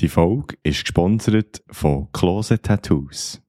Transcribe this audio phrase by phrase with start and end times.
[0.00, 3.40] Die Folge ist gesponsert von Closet Tattoos.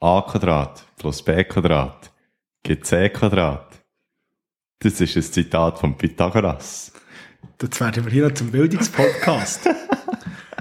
[0.00, 2.12] A Quadrat plus B Quadrat
[2.64, 3.84] gibt C Quadrat.
[4.80, 6.92] Das ist ein Zitat von Pythagoras.
[7.62, 9.68] Jetzt werden wir hier noch zum Bildungspodcast.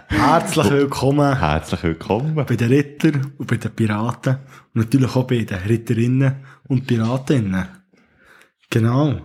[0.08, 2.36] Herzlich willkommen Herzlich willkommen.
[2.36, 4.36] bei den Rittern und bei den Piraten.
[4.76, 7.68] Und natürlich auch bei den Ritterinnen und Piratinnen.
[8.70, 9.20] Genau.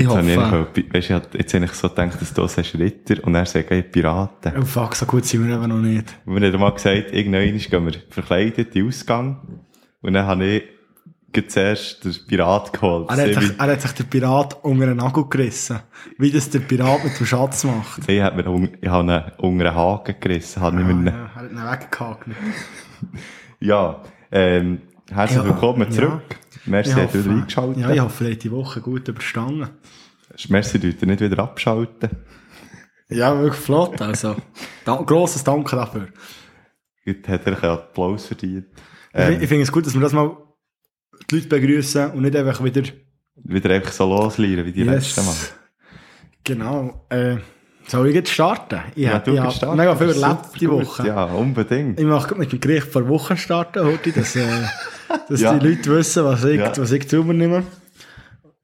[0.00, 2.46] Ich Jetzt, habe ich hoffe, weißt, ich hab- jetzt habe ich so gedacht, dass du
[2.46, 4.52] sagst Ritter und er sagt hey, Piraten.
[4.56, 6.04] oh fuck, so gut sind wir eben noch nicht.
[6.24, 9.60] Und wir haben mal gesagt, irgendwann gehen wir verkleidet in den Ausgang.
[10.00, 10.62] Und dann habe ich
[11.48, 13.10] zuerst den Pirat geholt.
[13.10, 15.80] Er hat, sich, er hat sich der Pirat unter den Nagel gerissen.
[16.16, 18.08] Wie das der Pirat mit dem Schatz macht.
[18.08, 20.62] Ich habe mir ich habe ihn unter einen Haken gerissen.
[20.62, 22.28] Habe mir Ah, einen- ja, er hat ihn weggehakt.
[23.60, 25.90] Ja, ähm, herzlich Ja, willkommen ja.
[25.90, 26.22] zurück.
[26.68, 29.68] Merci, Ich dass du eingeschaltet Ja, ich hoffe, ihr die Woche gut überstanden.
[30.48, 32.10] Merci, dass ihr nicht wieder abschalten.
[33.08, 34.00] Ja, wirklich flott.
[34.02, 34.36] Also,
[34.84, 36.08] da, grosses Danke dafür.
[37.04, 38.66] Jetzt hat er einen Applaus verdient.
[39.12, 40.36] Ich, Ähm, ich finde es gut, dass wir das mal
[41.30, 42.82] die Leute begrüßen und nicht einfach wieder.
[43.36, 45.34] wieder einfach so loslieren wie die letzten Mal.
[46.44, 47.06] Genau.
[47.08, 47.38] Äh,
[47.90, 48.80] soll ich jetzt starten?
[48.94, 49.76] Ich Ja, du ich starten.
[49.76, 50.68] mega viel erlebt die.
[50.70, 51.06] Woche.
[51.06, 51.98] Ja, unbedingt.
[51.98, 54.42] Ich mache mit dem Gericht vor Woche starten heute, dass, äh,
[55.28, 55.54] dass Ja.
[55.54, 56.72] die Leute wissen, was ich, Ja.
[56.76, 57.62] was ich zu übernehme.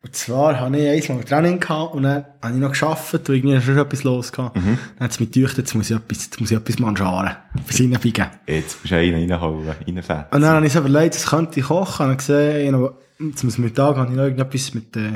[0.03, 3.59] Und zwar hatte ich einmal Training gehabt und dann habe ich noch gearbeitet und irgendwie
[3.63, 4.55] schon etwas los gehabt.
[4.57, 4.79] Mhm.
[4.99, 7.31] Dann hat es mich gedacht, jetzt muss ich etwas, jetzt muss ich etwas mangiaren.
[7.59, 8.27] Etwas reinbiegen.
[8.47, 10.25] Jetzt musst du einen reinholen, reinfetzen.
[10.31, 12.03] Und dann habe ich so überlegt, das könnte ich kochen.
[12.03, 15.13] Und dann gesehen, ich noch, zum Mittag habe ich noch irgendetwas mit, äh,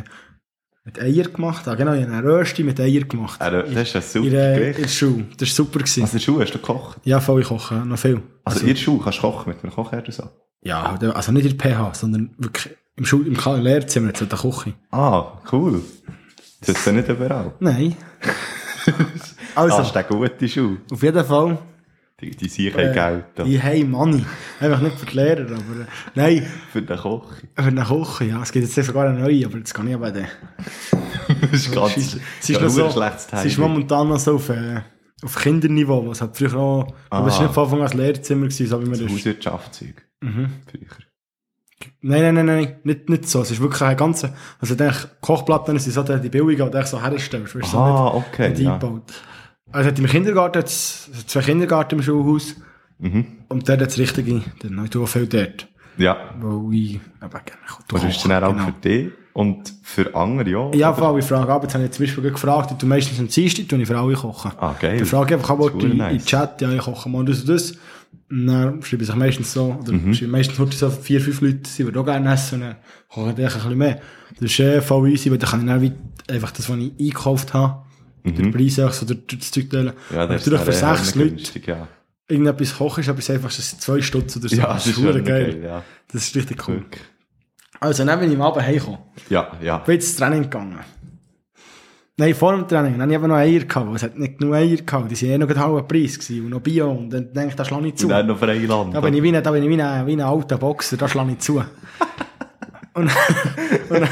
[0.88, 1.66] mit Eier gemacht.
[1.66, 3.38] Ja, genau, ich habe eine Rösti mit Eier gemacht.
[3.42, 4.78] Äh, das ist ein super in, der, in Gericht.
[4.80, 5.24] der Schule.
[5.36, 5.78] Das war super.
[5.80, 6.02] Gewesen.
[6.02, 6.98] Also in der Schule hast du gekocht?
[7.04, 8.22] Ja, voll, ich koche noch viel.
[8.44, 10.30] Also, in der Schule kannst du kochen mit einem Kochherd oder so?
[10.62, 14.38] Ja, also nicht in der PH, sondern wirklich im, Schul im Lehrzimmer, jetzt in der
[14.38, 14.72] Küche.
[14.90, 15.82] Ah, cool.
[16.60, 17.52] Das ist ja nicht überall.
[17.60, 17.94] Nein.
[19.54, 20.78] also, Ah, ist eine gute Schule.
[20.90, 21.58] auf jeden Fall,
[22.20, 23.44] Die, die kein äh, Geld da.
[23.44, 24.24] die hey Money.
[24.58, 27.32] Einfach nicht für die Lehrer, aber, äh, nein, Für den Koch.
[27.54, 28.42] für eine Küche, ja.
[28.42, 30.26] Es gibt jetzt sogar eine neue, aber jetzt kann ich aber den.
[31.42, 33.02] Das ist ganz, Es ist, ja, noch so,
[33.32, 34.80] es ist momentan noch so auf, äh,
[35.22, 37.38] auf Kinderniveau, was halt früher auch, aber es Ah.
[37.38, 39.12] war nicht von Anfang an das Lehrzimmer gewesen, so wie man das.
[39.12, 40.06] Hauswirtschaftszeug.
[40.22, 40.48] Mhm.
[40.66, 40.80] Früher.
[42.00, 43.42] Nein, nein, nein, nein, nicht, nicht so.
[43.42, 46.86] Es ist wirklich ein ganzer, also ich denke, Kochplatten sind so die billigen, die du
[46.86, 48.72] so herstellst, weißt du, so Ah, nicht, okay, nicht ja.
[48.74, 49.12] eingebaut.
[49.72, 52.54] Also hat im Kindergarten hat's also zwei Kindergarten im Schulhaus
[53.00, 53.26] Mhm.
[53.48, 55.68] und dort hat es richtige, dann habe ich viel dort,
[55.98, 56.16] Ja.
[56.40, 57.42] wo ich eben gerne
[57.90, 58.64] Was ist denn auch genau.
[58.66, 60.70] für dich und für andere ja?
[60.74, 63.28] Ja, vor allem, ich frage ab, jetzt habe ich zum Beispiel gefragt, du meistens am
[63.28, 64.50] Dienstag, tue ich für alle kochen.
[64.58, 64.96] Ah, geil.
[64.98, 66.16] Dann frage ich einfach Das verdammt in nice.
[66.24, 67.72] den Chat, ja, ich koche mal das und das.
[68.30, 70.16] Und dann schreibe ich meistens so, oder Mhm.
[70.30, 72.76] meistens nur so vier, fünf Leute, die würden auch gerne essen, und dann
[73.10, 74.00] koche ich ein bisschen mehr.
[74.40, 75.92] Das ist eh voll easy, weil dann kann ich
[76.26, 77.82] dann einfach das, was ich eingekauft habe,
[78.24, 79.92] den Preis auch so durch, durch das Zeug teilen.
[80.10, 80.16] Mhm.
[80.16, 81.88] Ja, das Natürlich für ist äh, sechs Leute günstig, ja.
[82.28, 84.56] irgendetwas kochen ist etwas einfach, das sind zwei Stutz oder so.
[84.56, 85.84] Ja, das ist verdammt schon geil, ja.
[86.12, 86.76] Das ist richtig cool.
[86.76, 87.02] Wirklich.
[87.80, 88.98] Also, dann bin ich am Abend heimgekommen.
[89.30, 89.78] Ja, ja.
[89.78, 90.80] bin ins Training gegangen.
[92.20, 92.98] Nein, vor dem Training.
[92.98, 93.94] Dann habe ich eben noch Eier gehabt.
[93.94, 95.08] Es hat nicht genug Eier gehabt.
[95.08, 96.46] Die sind eh noch einen halben Preis gewesen.
[96.46, 96.90] Und noch Bio.
[96.90, 98.06] Und dann denke ich, da schlage ich zu.
[98.06, 98.92] Und dann noch Freiland.
[98.92, 100.96] Da bin ich wie ein, da bin ich wie ein, wie ein alter Boxer.
[100.96, 101.58] Da schlage ich zu.
[102.94, 103.08] und,
[103.88, 104.08] und, dann,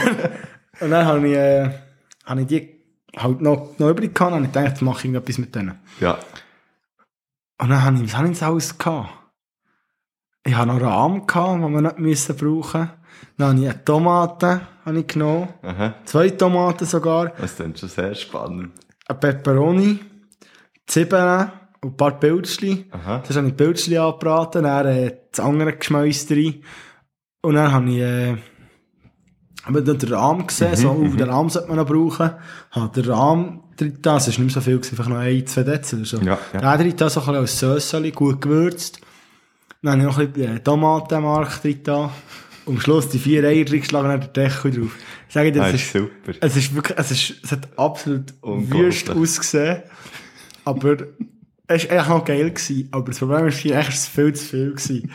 [0.81, 1.69] und dann habe ich, äh,
[2.25, 2.76] habe ich die
[3.17, 4.35] halt noch, noch übrig gehabt.
[4.35, 5.79] Und ich dachte, jetzt mache ich irgendetwas mit denen.
[6.01, 6.19] Ja.
[7.59, 9.11] Und dann habe ich, was habe ich alles gehabt?
[10.45, 12.91] Ich habe noch Rahm gehabt, den wir nicht müssen brauchen.
[13.39, 15.49] Dann habe ich eine Tomate habe ich genommen.
[15.63, 15.95] Aha.
[16.05, 17.31] Zwei Tomaten sogar.
[17.31, 18.73] Das ist dann schon sehr spannend.
[19.09, 19.99] Eine Peperoni,
[20.87, 21.51] Zwiebeln
[21.83, 22.87] und ein paar Pilzchen.
[22.93, 23.23] Aha.
[23.27, 26.63] Das habe ich Pilzchen angebraten, dann äh, das andere Geschmäus rein.
[27.43, 28.37] Und dann habe ich, äh,
[29.67, 32.31] habe dann den Rahm gesehen, so, uh, den Rahm sollte man noch brauchen.
[32.71, 35.63] Habe den Rahm drin da, es ist nicht mehr so viel, einfach noch ein, zwei
[35.65, 36.19] Dezi oder so.
[36.19, 36.77] Ja, ja.
[36.77, 39.01] Den drin da, so ein bisschen als Sösseli, gut gewürzt.
[39.83, 42.11] Dann habe ich noch ein bisschen äh, Tomatenmark drin da.
[42.65, 44.97] Und am Schluss die vier Eier drin geschlagen und dann den Deckel drauf.
[45.29, 46.33] Ich sage dir, Das das ist ist, super.
[46.41, 49.07] es ist wirklich, es ist, es hat absolut Unglaublich.
[49.07, 49.83] wüst ausgesehen.
[50.65, 50.97] Aber
[51.69, 52.89] es war eigentlich noch geil gewesen.
[52.93, 55.11] Aber das Problem ist, eigentlich es viel zu viel gewesen.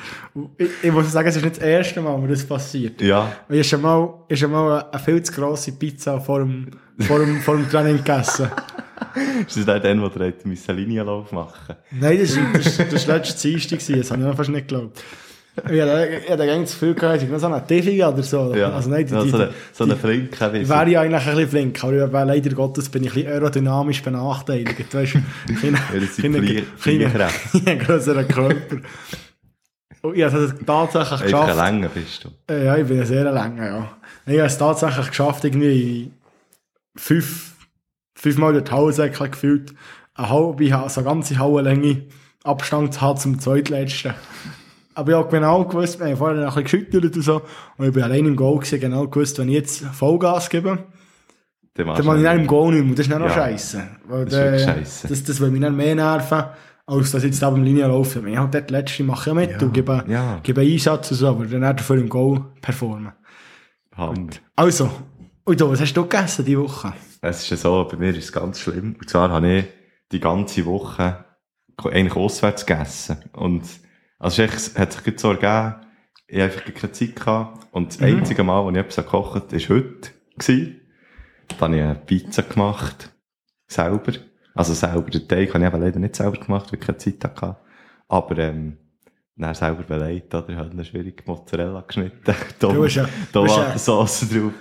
[0.57, 3.01] Ich, ich muss sagen, es ist nicht das erste Mal, wo das passiert.
[3.01, 3.31] Ja.
[3.49, 6.67] Ich habe schon mal, ich schon mal eine viel zu grosse Pizza vor dem,
[6.99, 8.49] vor dem, vor dem Training gegessen.
[9.47, 13.41] Ist das wo du hättest müssen Linienlauf machen Nein, das war das, das war letztes
[13.41, 15.03] Dienstag, das habe ich noch fast nicht geglaubt.
[15.65, 18.55] Ich ich hatte gar nicht das Gefühl gehabt, ich so eine Tiffy oder so.
[18.55, 18.71] Ja.
[18.71, 21.49] Also nein, die, ja, so eine, so eine Flinke, ich wäre ja eigentlich ein bisschen
[21.75, 24.93] flink, aber ich- leider Gottes bin ich ein bisschen aerodynamisch benachteiligt.
[24.93, 25.19] Weißt du,
[25.67, 27.59] Ja, sind Flie- Fliehkräfte.
[27.59, 28.77] kleiner, grösserer Körper.
[30.03, 31.49] Und ich habe es tatsächlich geschafft.
[31.59, 32.29] ein Länger bist du.
[32.53, 33.91] Äh, Ja, ich bin ein sehr länger, ja.
[34.27, 36.11] Ich habe es tatsächlich geschafft, irgendwie
[36.95, 37.55] fünf,
[38.15, 39.73] fünfmal durch die Hausäcke gefühlt,
[40.15, 42.03] eine halbe, Ha- so eine ganze Hauenlänge
[42.43, 44.13] Abstand zu haben zum zweitletzten.
[45.01, 47.41] Aber ich habe genau gewusst, wir haben vorher noch ein bisschen geschüttelt und so,
[47.77, 50.77] und ich bin allein im Goal gewesen, genau gewusst, wenn ich jetzt Vollgas gebe,
[51.73, 53.33] Dann mache ich dann im Goal nicht mehr, das ist dann noch Ja.
[53.33, 53.83] scheiße.
[54.07, 55.07] Weil Das der- scheisse.
[55.07, 56.43] Das, das will mich dann mehr nerven,
[56.85, 58.21] als dass ich jetzt da beim Linie laufe.
[58.27, 60.39] Ich habe dort letzte mache ich ja mit und gebe, ja.
[60.43, 63.13] gebe Einsatz und so, aber dann dafür im Goal performen.
[63.95, 64.27] Hammer.
[64.55, 64.89] Also,
[65.45, 66.93] du, was hast du gegessen diese Woche?
[67.21, 68.95] Es ist ja so, bei mir ist es ganz schlimm.
[68.99, 69.65] Und zwar habe ich
[70.11, 71.23] die ganze Woche
[71.83, 73.17] eigentlich auswärts gegessen.
[73.33, 73.63] Und,
[74.21, 75.75] also es hat sich so ergeben,
[76.27, 77.67] ich habe einfach keine Zeit gehabt.
[77.71, 78.17] Und das Mhm.
[78.19, 80.11] einzige Mal, wo ich etwas gekocht habe, war heute.
[80.37, 80.81] Gewesen.
[81.49, 83.11] Da habe ich eine Pizza gemacht.
[83.67, 84.13] Selber.
[84.55, 85.09] Also selber.
[85.09, 87.57] Den Teig habe ich eben leider nicht selber gemacht, weil ich keine Zeit hatte.
[88.07, 88.77] Aber, ähm,
[89.37, 90.49] dann selber beleidigt, oder?
[90.49, 92.19] Ich habe eine schwierige Mozzarella geschnitten.
[92.61, 94.51] Hast ja- Tomatensauce drauf.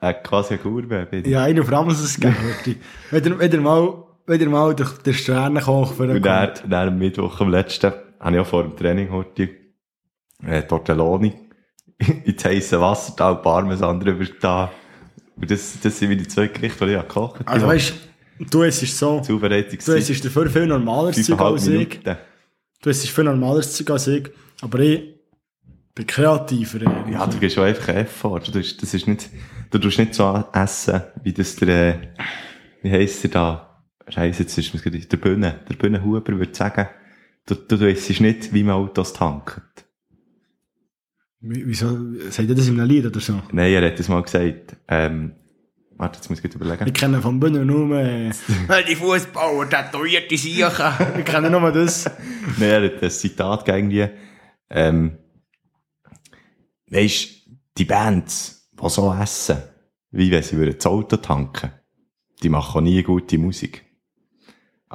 [0.00, 1.04] Äh, äh, quasi eine Gourmet.
[1.10, 1.30] bin ich.
[1.30, 2.76] Ja, einen auf Ramses gegeben, wirklich.
[3.10, 7.40] Wieder, wieder mal, wieder mal durch den Sternenkoch für den Und dann, dann am Mittwoch,
[7.40, 9.48] am letzten, habe ich auch vor dem Training heute,
[10.44, 11.32] äh, Tortelloni
[12.24, 14.72] ins heisse Wasser da und Parmesan drüber da.
[15.36, 17.48] Und das, das sind meine zwei Gerichte, die ich gekocht habe.
[17.48, 17.94] Also weißt
[18.50, 22.00] du, es ist so, Zubereitung du es ist dafür viel normaleres Zeug als ich.
[22.82, 24.28] Du es ist viel normaleres Zeug als ich.
[24.62, 25.16] Aber ich
[25.94, 26.82] bin kreativer.
[26.82, 27.12] irgendwie.
[27.12, 28.40] Ja, du gehst schon einfach Effort.
[28.46, 29.28] Du, das ist nicht,
[29.70, 32.08] du tust nicht so essen, wie das der, äh,
[32.82, 33.82] wie heisst der da?
[34.08, 36.88] Scheiße, jetzt ist mir der Bühne, der Bühnenhuber würde sagen,
[37.46, 39.62] du, du, du isst nicht, wie man Autos tanken.
[41.40, 41.88] Wie- Wieso,
[42.30, 43.40] sagt ihr das in einem Lied oder so?
[43.52, 44.76] Nein, er hat das mal gesagt.
[44.88, 45.32] Ähm,
[45.96, 46.86] warte, jetzt muss ich gerade überlegen.
[46.88, 48.30] Ich kenne von Bühnen nur, äh,
[48.88, 50.70] die Fußballer, tätowierte Siechen.
[51.18, 52.06] Ich kenne nur das.
[52.58, 54.08] Nein, er hat das Zitat irgendwie,
[54.70, 55.18] ähm,
[56.90, 57.46] weisst,
[57.78, 59.58] die Bands, die so essen,
[60.10, 61.70] wie wenn sie würden das Auto tanken,
[62.42, 63.84] die machen auch nie gute Musik.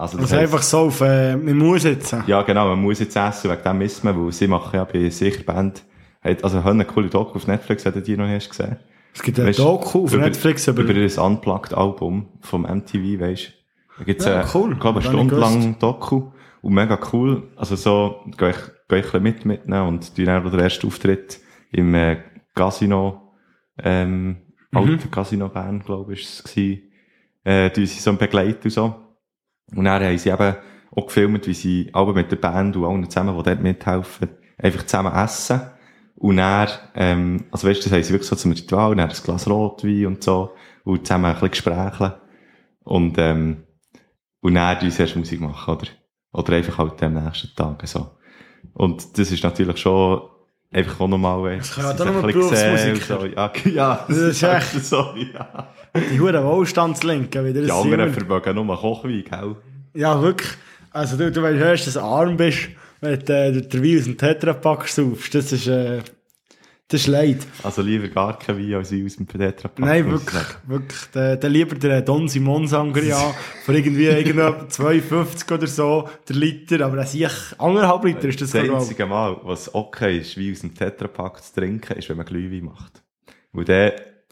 [0.01, 2.15] Also, das Also heisst- einfach so auf, äh, man muss jetzt.
[2.27, 5.09] ja, genau, man muss jetzt essen, wegen dem misst man, weil sie machen ja bei
[5.09, 5.83] sicher Band,
[6.21, 8.77] also, haben eine coole Doku auf Netflix, du die noch hast gesehen.
[9.13, 13.53] Es gibt ein Weisst, Doku auf über- Netflix über, Über das Unplugged-Album vom MTV, weisst
[13.97, 14.73] Da gibt's Ja, äh, cool.
[14.73, 16.31] ich glaube, eine Stunde lang Doku.
[16.61, 17.49] Und mega cool.
[17.55, 18.55] Also so, geh ich,
[18.87, 21.39] geh ich mit mitnehmen und die dann, wo der erste Auftritt
[21.71, 22.17] im äh,
[22.55, 23.33] Casino,
[23.83, 24.37] ähm,
[24.71, 24.77] Mhm.
[24.77, 26.57] alter Casino Bern, glaube ich, ist es
[27.43, 28.95] äh, die sie so begleiten und so.
[29.75, 30.55] Und dann haben sie eben
[30.95, 34.83] auch gefilmt, wie sie alle mit der Band und allen zusammen, die dort mithelfen, einfach
[34.83, 35.61] zusammen essen.
[36.15, 39.15] Und dann, ähm, also weißt du, das haben sie wirklich so zum Ritual, dann ein
[39.23, 40.51] Glas Rotwein und so,
[40.83, 42.21] und zusammen ein bisschen Gespräche.
[42.83, 43.63] Und, ähm,
[44.41, 45.87] und dann die erst Musik machen, oder?
[46.33, 48.11] Oder einfach halt am nächsten Tag, so.
[48.73, 50.21] Und das ist natürlich schon
[50.71, 53.19] einfach auch nochmal, Das kann ja dann sehen Berufsmusiker.
[53.19, 53.35] und So.
[53.35, 55.67] Ja, ja, Das ist echt- so, ja.
[56.11, 57.61] Die huren Wohlstandslinken wieder.
[57.61, 59.55] Die anderen sind vermögen nur Kochwein, gell?
[59.93, 60.51] Ja, wirklich.
[60.91, 62.69] Also du, du weißt, dass du arm bist,
[63.01, 65.35] wenn du äh, den Wein aus dem Tetrapack saufst.
[65.35, 65.99] Das ist, äh,
[66.91, 67.37] das ist leid.
[67.63, 69.79] Also lieber gar kein Wein als Wein aus dem Tetrapack.
[69.79, 70.99] Nein, muss ich wirklich, wirklich.
[71.13, 73.33] Der, der lieber der Don Simon Sangria
[73.65, 78.51] für irgendwie irgendwo 2,50 oder so, der Liter, aber das ist anderthalb Liter ist das
[78.51, 78.71] Das ich.
[78.71, 82.65] einzige Mal, was okay ist, Wein aus dem Tetrapack zu trinken, ist, wenn man Glühwein
[82.65, 83.01] macht.
[83.53, 83.91] Weil dann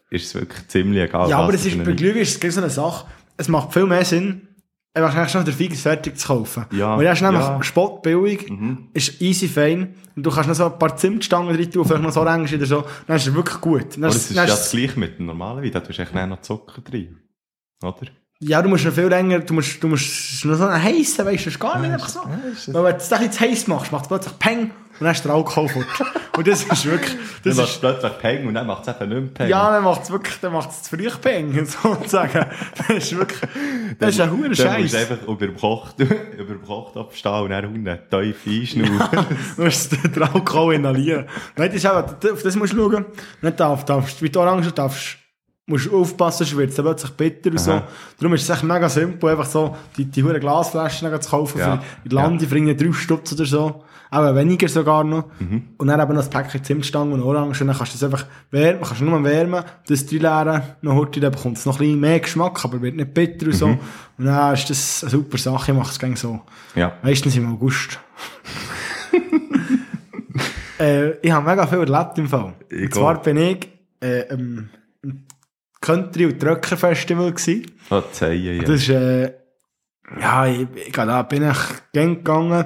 [0.09, 1.29] ist es wirklich ziemlich egal.
[1.29, 3.07] Ja, aber es ist, bei Wein- Glühwein ist es so eine Sache.
[3.37, 4.48] Es macht viel mehr Sinn,
[4.93, 6.65] einfach eigentlich schon den Fix fertig zu kaufen.
[6.71, 7.57] Ja, Weil er ist nämlich ja.
[7.57, 7.63] Mhm.
[7.63, 8.51] spottbillig,
[8.93, 12.11] ist easy fein, und du kannst noch so ein paar Zimtstangen drin tun, vielleicht noch
[12.11, 13.95] so Orange oder so, dann ist er wirklich gut.
[13.95, 15.79] Dann Aber ist, es ist dann ja ist- das gleiche mit dem normalen Wein, da
[15.79, 17.19] tust du echt noch Zucker drin.
[17.83, 17.95] Oder?
[18.41, 21.41] Ja, du musst noch viel länger, du musst, du musst noch so einen heissen, weißt
[21.41, 22.21] du, das ist gar nicht einfach so.
[22.23, 25.33] Weil wenn du es bisschen heiß machst, macht es plötzlich Peng und dann ist der
[25.33, 25.85] Alkohol fort.
[26.37, 29.09] und das ist wirklich, Dann das es ist, plötzlich Peng und dann macht es eben
[29.09, 29.49] nicht mehr Peng.
[29.49, 32.45] ja, dann macht es wirklich, dann macht es zu früh Peng, sozusagen.
[32.77, 33.41] Das ist wirklich,
[33.99, 34.91] das ist ein hoher Dann musst Scheiß.
[34.91, 39.25] du einfach über dem Koch, über dem Kochtopf stehen und dann unten tief einschnaufen.
[39.57, 41.25] Du musst den Alkohol inhalieren.
[41.57, 43.05] Nein, das ist eben, auf das musst du schauen.
[43.41, 45.17] Nicht darf, darfst, wie die Orange darfst,
[45.69, 47.71] musst aufpassen, sonst wird es plötzlich bitter und so.
[47.71, 47.87] Aha.
[48.19, 51.77] Darum ist es echt mega simpel, einfach so, die, die hohen Glasflaschen zu kaufen Ja.
[52.03, 53.83] für die Lande, für irgendwie drei Stutz oder so.
[54.11, 55.25] Auch weniger sogar noch.
[55.39, 55.63] Mhm.
[55.77, 57.61] Und dann eben noch ein Päckchen Zimtstangen und Orange.
[57.61, 60.95] Und dann kannst du das einfach wärmen, kannst du nur wärmen, das drei leeren, noch
[60.95, 63.67] heute, dann bekommt es noch ein bisschen mehr Geschmack, aber wird nicht bitter und so.
[63.67, 63.79] Mhm.
[64.17, 66.41] Und dann ist das eine super Sache, ich mache es gerne so.
[66.73, 66.93] ja.
[67.03, 67.99] Meistens im August.
[70.79, 72.53] äh, ich habe mega viel erlebt im Fall.
[72.69, 73.69] Ich Und zwar bin ich
[74.01, 74.69] äh, im
[75.81, 77.65] Country- und Trucker Festival gewesen.
[77.89, 78.63] Oh, Zeien, ja.
[78.63, 79.33] Das ist, äh,
[80.19, 81.57] ja, ich, ich, da bin ich
[81.93, 82.65] gern gegangen,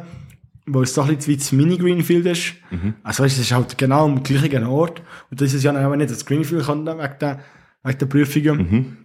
[0.65, 2.53] wo es doch ein bisschen wie das Mini-Greenfield ist.
[2.71, 2.95] Mhm.
[3.03, 5.01] Also weißt, es ist halt genau am gleichen Ort.
[5.29, 7.39] Und das ist ja dann auch nicht das Greenfield kann, wegen der,
[7.83, 8.57] wegen der Prüfungen.
[8.57, 8.97] Mhm.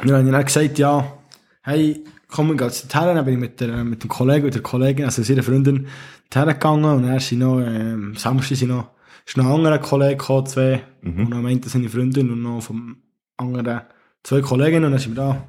[0.00, 1.18] Und dann habe ich dann gesagt, ja,
[1.62, 4.52] hey, komm, wir gehen jetzt dorthin, dann bin ich mit, der, mit dem Kollegen oder
[4.52, 5.88] der Kollegin, also seiner Freundin,
[6.30, 8.90] dorthin gegangen und dann sind noch, ähm, Samstag sind noch,
[9.26, 12.98] ist noch ein anderer Kollege gekommen, zwei, und dann meinte seine Freundin und noch vom
[13.38, 13.80] anderen
[14.22, 15.42] zwei Kolleginnen und dann sind wir da,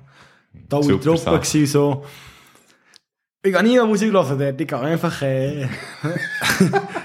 [0.69, 2.05] da in der Truppe gewesen, so.
[3.41, 5.67] Ich gehe nie Musik hören dort, ich gehe einfach, äh,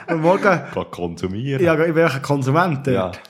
[0.09, 0.61] am Morgen,
[0.91, 1.63] konsumieren.
[1.65, 3.13] ja, ich bin ein Konsument Ja.
[3.13, 3.21] dort.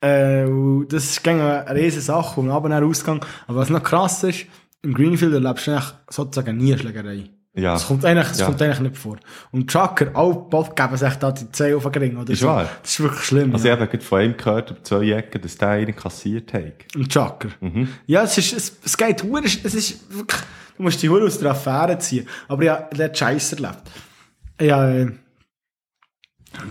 [0.00, 3.20] Äh, und das ist eine riesige Sache und aber ausgegangen.
[3.46, 4.46] Aber was noch krass ist,
[4.82, 7.30] im Greenfield erlebst du eigentlich sozusagen nie Schlägerei.
[7.58, 7.72] Ja.
[7.72, 8.46] Das kommt eigentlich, das Ja.
[8.46, 9.16] kommt eigentlich nicht vor.
[9.50, 12.46] Und Trucker, alle Bob geben sich da die Zeh auf den Ring, oder Ist so.
[12.46, 12.68] wahr.
[12.82, 13.52] Das ist wirklich schlimm.
[13.52, 13.74] Also ja.
[13.74, 16.72] ich habe gerade von einem gehört, über zwei Ecken, dass der einen kassiert hat.
[16.94, 17.48] Ein Trucker.
[17.60, 17.88] Mhm.
[18.06, 20.40] Ja, es ist, es, es geht es ist wirklich,
[20.76, 22.28] du musst die Hure aus der Affäre ziehen.
[22.46, 23.82] Aber ja, der hat Scheiß erlebt.
[24.60, 25.10] Ja, äh,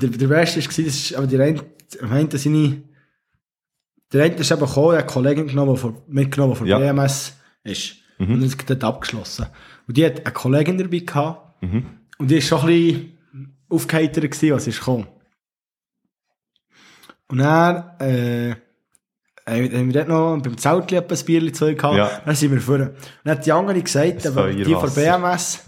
[0.01, 1.63] der, der Beste war, das ist, aber der eine,
[2.01, 2.81] am einen seine,
[4.13, 6.79] der eine ist eben gekommen, der hat eine Kollegin genommen, die mitgenommen, die von Ja.
[6.79, 7.95] BMS ist.
[8.19, 9.45] Und das hat dort abgeschlossen.
[9.87, 11.63] Und die hat eine Kollegin dabei gehabt.
[12.17, 15.07] Und die war schon ein bisschen aufgeheitert, gewesen, was ist gekommen.
[17.29, 18.55] Und dann, äh,
[19.47, 21.95] haben wir dort noch beim Zeltli etwa ein Bierchen zu gehabt.
[21.95, 22.21] Ja.
[22.25, 22.89] Dann sind wir vorne.
[22.89, 24.93] Und dann hat die andere gesagt, Das aber die von.
[24.93, 25.63] BMS,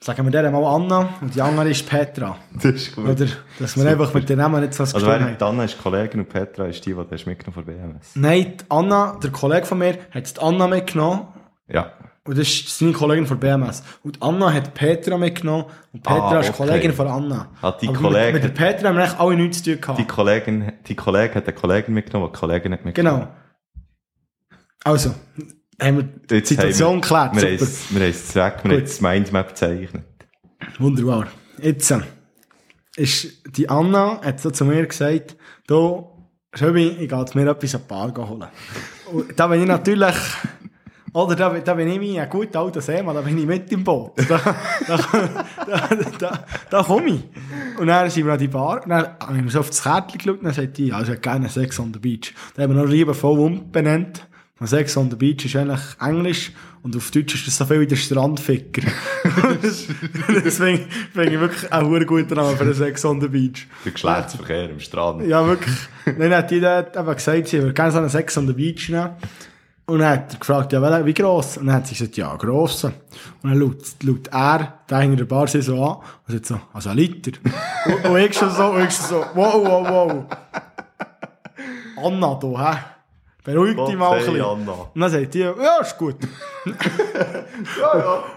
[0.00, 2.36] sagen wir der mal Anna, und die andere ist Petra.
[2.54, 3.08] Das ist gut.
[3.08, 3.26] Oder,
[3.58, 5.54] dass wir einfach mit den Namen nicht so Also gestimmt während haben.
[5.54, 8.14] Anna ist Kollegin und Petra ist die, die du mitgenommen von BMS.
[8.14, 11.28] Nein, die Anna, der Kollege von mir, hat die Anna mitgenommen.
[11.66, 11.92] Ja.
[12.28, 13.82] Und das ist seine Kollegin von BMS.
[14.02, 15.64] Und Anna hat Petra mitgenommen.
[15.94, 16.58] Und Petra Ah, ist okay.
[16.66, 17.48] Kollegin von Anna.
[17.62, 19.80] Ah, die Aber Kollegin- Mit, mit der Petra haben wir eigentlich alle nichts zu tun
[19.80, 19.98] gehabt.
[19.98, 23.20] Die Kollegin, die Kollegin hat eine Kollegin mitgenommen, die die Kollegin hat mitgenommen.
[23.22, 23.34] Genau.
[24.84, 25.14] Also,
[25.80, 27.60] haben wir die Jetzt Situation haben wir, geklärt.
[27.60, 30.04] wir, es- wir haben es weg, wir haben das Mindmap gezeichnet.
[30.78, 31.28] Wunderbar.
[31.62, 32.00] Jetzt äh,
[32.96, 36.06] ist die Anna hat so zu mir gesagt, du,
[36.54, 38.48] Schöbi, ich gehe jetzt mir etwas an die Bar holen.
[39.12, 40.14] Und da bin ich natürlich,
[41.24, 43.84] oder da, bin- da bin ich mein guter alter Seemann, da bin ich mit im
[43.84, 44.12] Boot.
[44.28, 44.40] Da,
[44.86, 44.96] da,
[45.66, 47.78] da, da, da komme ich.
[47.78, 49.82] Und dann sind wir an die Bar, und dann habe ich mir so auf das
[49.82, 52.34] Kärtchen geschaut, und dann sagt die, also gerne Sex on the Beach.
[52.54, 54.26] Da haben wir noch liebevoll umbenannt.
[54.60, 56.50] Und Sex on the Beach ist eigentlich Englisch
[56.82, 58.82] und auf Deutsch ist das so viel wie der Strandficker.
[60.44, 63.66] Deswegen finde ich wirklich einen hure guten Namen für den Sex on the Beach.
[63.84, 65.26] Der Geschlechtsverkehr am Strand.
[65.26, 65.76] Ja, wirklich.
[66.06, 68.88] Dann hat die dort eben gesagt, sie würde gerne so einen Sex on the Beach
[68.88, 69.10] nehmen.
[69.88, 71.56] Und dann hat er gefragt, ja, wie gross?
[71.56, 72.84] Und dann hat sie gesagt, ja, gross.
[72.84, 72.92] Und
[73.42, 76.96] dann schaut, schaut er, der hinter der Bar, so an und sagt so, also ein
[76.98, 77.32] Liter.
[77.86, 80.24] und, und ich schon so, und ich schon so, wow, wow, wow.
[82.04, 82.76] Anna, du, hä?
[83.42, 84.42] Beruhig dich mal ein bisschen.
[84.42, 84.72] Anna.
[84.94, 86.16] Und dann sagt die, ja, ist gut.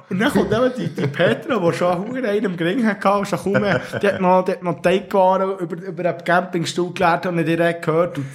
[0.10, 3.40] Und dann kommt eben die, die Petra, die schon einen einen im Gring hatte, schon
[3.40, 3.66] kaum
[4.02, 7.84] die hat noch, die hat noch Teigwaren über, über den Campingstuhl gelernt und nicht direkt
[7.86, 8.20] gehört.
[8.20, 8.26] Und,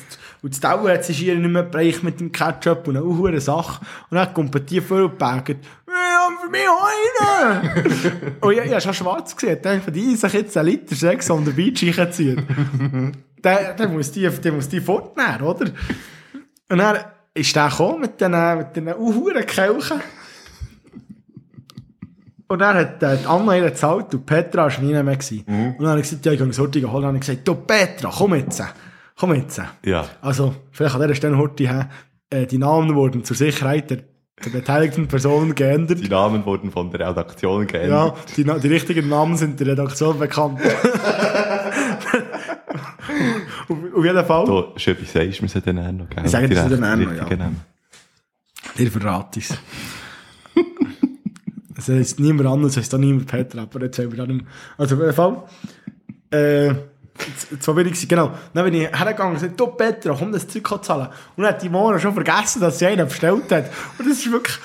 [0.46, 3.40] und das Dauer hat sich ihr nicht mehr bereicht mit dem Ketchup und eine hohe
[3.40, 3.84] Sache.
[4.08, 8.36] Und dann kommt die vor und bägt, ja, für mich einen!
[8.40, 9.56] und ich, ich habe schon schwarz gesehen.
[9.56, 12.46] Ich dachte, die sich jetzt einen Liter Sex on the Beach reinziehen.
[13.42, 15.66] der, der, muss die, der muss die fortnehmen, oder?
[16.68, 16.96] Und dann
[17.34, 20.00] ist der gekommen mit diesen, mit diesen uhuren Kelchen.
[22.46, 25.02] Und dann hat äh, die Anna ihr gezahlt und Petra war nie mehr.
[25.02, 25.42] gewesen.
[25.48, 26.94] Und dann habe ich gesagt, ja, ich gehe Sorti holen.
[26.94, 28.62] Und dann habe ich gesagt, du Petra, komm jetzt.
[29.18, 29.60] Komm jetzt.
[29.84, 30.06] Ja.
[30.20, 31.88] Also, vielleicht an dieser Stelle her,
[32.30, 33.98] äh, die Namen wurden zur Sicherheit der,
[34.44, 36.02] der beteiligten Personen geändert.
[36.04, 38.16] Die Namen wurden von der Redaktion Ja, geändert.
[38.36, 40.60] die, Na- die richtigen Namen sind der Redaktion bekannt.
[43.68, 44.44] auf, auf jeden Fall.
[44.44, 46.24] Du, Schöbi, sagst du mir sie dann auch noch, gell?
[46.24, 47.36] Ich sage Die dir sie dann noch, ja.
[47.36, 47.60] Namen.
[48.76, 49.54] Ihr verrat es.
[51.78, 54.46] Es heisst niemand anders, es heisst auch niemand Peter, aber jetzt haben wir dann
[54.78, 55.42] also auf jeden Fall,
[56.30, 56.74] äh,
[57.66, 58.32] war wenig, genau.
[58.54, 61.08] Dann bin ich hergegangen und gesagt, du Petra, komm das Zeug zahlen.
[61.36, 63.70] Und dann hat die Mona schon vergessen, dass sie einen bestellt hat.
[63.98, 64.56] Und das ist wirklich,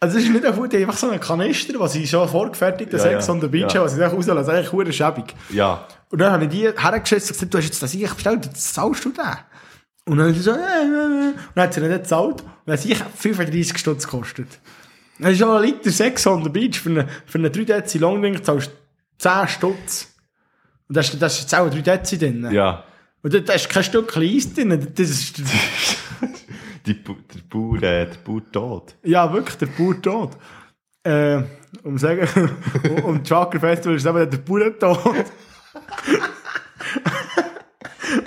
[0.00, 3.12] also das ist nicht einfach, einfach so einen Kanister, was sie schon vorgefertigt, das Ja,
[3.12, 3.28] ja.
[3.28, 3.82] on the Beach Ja.
[3.82, 5.34] was sie einfach rauslassen, das ist eigentlich verdammt schäbig.
[5.50, 5.86] Ja.
[6.10, 8.74] Und dann habe ich die hergeschätzt und gesagt, du hast jetzt das ich bestellt, jetzt
[8.74, 9.24] zahlst du den.
[10.06, 11.26] Und dann hat sie so, äh, äh, äh.
[11.28, 12.40] Und dann hat sie nicht gezahlt.
[12.40, 14.48] Und dann hat sie 35 Stutz gekostet.
[15.18, 16.80] Das ist schon ein Liter Sex on the Beach.
[16.80, 18.72] Für eine, für eine 3 Dezi Longdrink zahlst du
[19.18, 20.09] 10 Stutz.
[20.90, 22.50] Und da ist, da ist jetzt auch 3 Dezi drin.
[22.50, 22.82] Ja.
[23.22, 24.70] Und da, da ist kein Stück Eis drin.
[24.92, 25.40] Das ist,
[26.86, 27.14] Die, der
[27.48, 28.96] Bauer, äh, der Bauer tot.
[29.04, 30.36] ja, wirklich, der Bauer tot.
[31.04, 31.44] Äh,
[31.84, 32.28] um zu sagen,
[32.96, 35.26] um, um Trucker Festival ist eben der Bauer tot.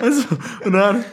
[0.00, 0.24] also,
[0.64, 1.04] und dann,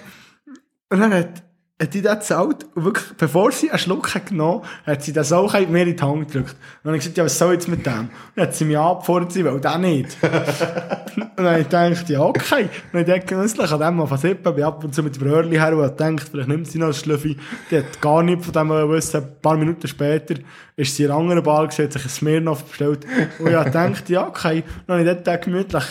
[0.90, 1.44] und dann hat,
[1.82, 5.34] hat die das gezahlt und wirklich, bevor sie einen Schluck hat genommen hat, sie das
[5.34, 6.52] auch mir in die Hand gedrückt.
[6.52, 8.02] Und dann habe ich gesagt, ja, was soll jetzt mit dem?
[8.02, 10.18] Und dann hat sie mich abgefordert, sie will das nicht.
[10.22, 12.70] und dann habe ich gedacht, ja, okay.
[12.94, 15.76] Und ich genüsslich an dem mal versippen, bin ab und zu mit dem Röhrli her
[15.76, 17.36] und gedacht, vielleicht nimmt sie noch ein Schlüffi.
[17.72, 19.16] Die hat gar nichts von dem gewusst.
[19.16, 20.36] Ein paar Minuten später
[20.76, 23.08] ist sie in einer anderen Bar gesehen, hat sich ein Smirnoff bestellt.
[23.40, 24.58] Und ich habe gedacht, ja, okay.
[24.62, 25.86] Und dann habe ich dort gemütlich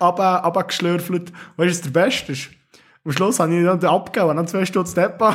[0.00, 1.32] runtergeschlürfelt.
[1.56, 2.50] Weißt du, was der Beste ist?
[3.04, 5.30] Am Schluss habe ich dann abgegeben dann zwei Stunden Deppa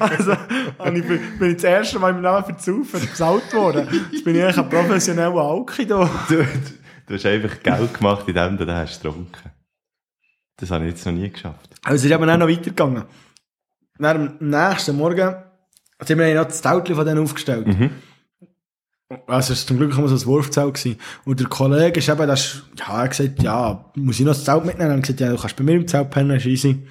[0.00, 0.36] Also,
[0.78, 3.88] und ich bin, bin ich das erste Mal in meinem Leben verzaufen, besaut worden.
[4.12, 6.08] Jetzt bin ich eigentlich ein professioneller Alki da.
[6.28, 6.46] Du,
[7.06, 9.50] du hast einfach Geld gemacht, indem du den hast getrunken.
[10.56, 11.74] Das habe ich jetzt noch nie geschafft.
[11.82, 13.04] Also, es ist eben auch noch weitergegangen.
[13.98, 15.34] Dann am nächsten Morgen
[16.02, 17.66] sind wir noch das Zelt von denen aufgestellt.
[17.66, 17.90] Mhm.
[19.26, 20.74] Also, es war zum Glück immer so ein Wurfzelt.
[20.74, 20.98] Gewesen.
[21.24, 24.44] Und der Kollege ist eben, das, ja, er hat gesagt, ja, muss ich noch das
[24.44, 24.90] Zelt mitnehmen?
[24.90, 26.86] Er hat gesagt, ja, du kannst bei mir im Zelt pennen, ist easy.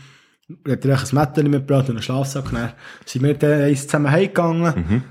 [0.66, 2.46] Er hat ein Mädchen mitgebracht und einen Schlafsack.
[2.46, 2.74] Und dann
[3.06, 4.74] sind wir dann eins zusammen heimgegangen.
[4.76, 5.04] Mhm.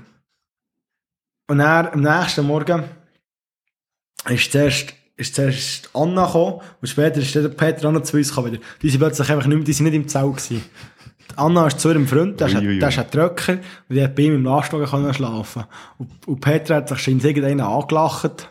[1.47, 2.83] Und dann, am nächsten Morgen,
[4.29, 8.29] ist zuerst, ist zuerst Anna gekommen und später ist der Peter auch noch zu uns
[8.29, 8.57] gekommen.
[8.81, 10.63] Die sind plötzlich einfach nicht mehr, die sind nicht im Zelt gewesen.
[11.35, 12.79] Anna ist zu ihrem Freund, der ist, Uiuiui.
[12.79, 15.63] der ist ein Tröcker, und die hat bei ihm im Lastwagen können schlafen.
[15.97, 18.49] Und, und Peter hat sich scheinbar irgendeinen angelacht.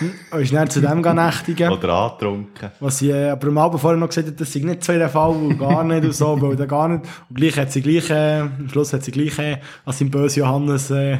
[0.30, 1.72] und ist dann zu dem nächtigen.
[1.72, 2.70] Oder angetrunken.
[2.80, 5.08] Was sie äh, aber am Abend vorher noch gesagt hat, das sei nicht so der
[5.08, 7.04] Fall, und gar nicht und so, weil der gar nicht.
[7.28, 10.40] Und gleich hat sie gleich, äh, am Schluss hat sie gleich, äh, als im böse
[10.40, 11.18] Johannes, äh,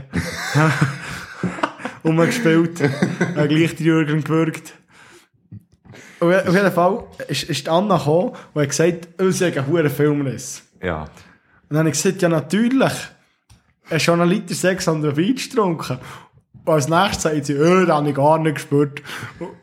[2.03, 4.75] umgespielt, äh, gleich die Jürgen gewürgt.
[6.21, 9.91] Und auf jeden Fall ist, ist Anna gekommen und hat gesagt, oh, sie hat einen
[9.91, 10.63] Filmriss.
[10.83, 11.03] Ja.
[11.03, 11.09] Und
[11.71, 12.93] dann habe ich gesagt, ja natürlich,
[13.89, 15.99] er schon einen Liter Sex an der Beach getrunken.
[16.65, 19.03] Und als nächstes sagt sie, oh, das habe ich gar nicht gespürt.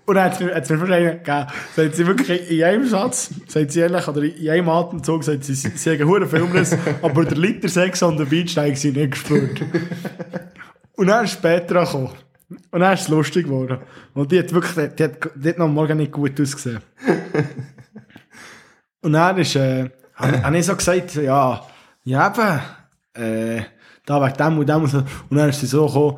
[0.06, 3.82] Und- dann hat sie mir wahrscheinlich gegeben, sagt sie wirklich in einem Satz, sagt sie
[3.82, 8.02] ehrlich, oder in einem Atemzug, sagt sie, sie, hat einen Filmriss, aber der Liter Sex
[8.04, 9.62] an der Beach, ich sie nicht gespürt.
[10.96, 12.12] Und dann ist Petra gekommen.
[12.72, 13.80] Und dann ist es lustig geworden.
[14.14, 16.80] Und die hat wirklich, die hat, die hat noch am Morgen nicht gut ausgesehen.
[19.02, 19.90] Und dann ist, äh,
[20.24, 21.62] habe hab ich so gesagt, ja,
[22.04, 23.64] ja eben, äh,
[24.06, 26.18] da wegen dem und dem und dann ist sie so gekommen,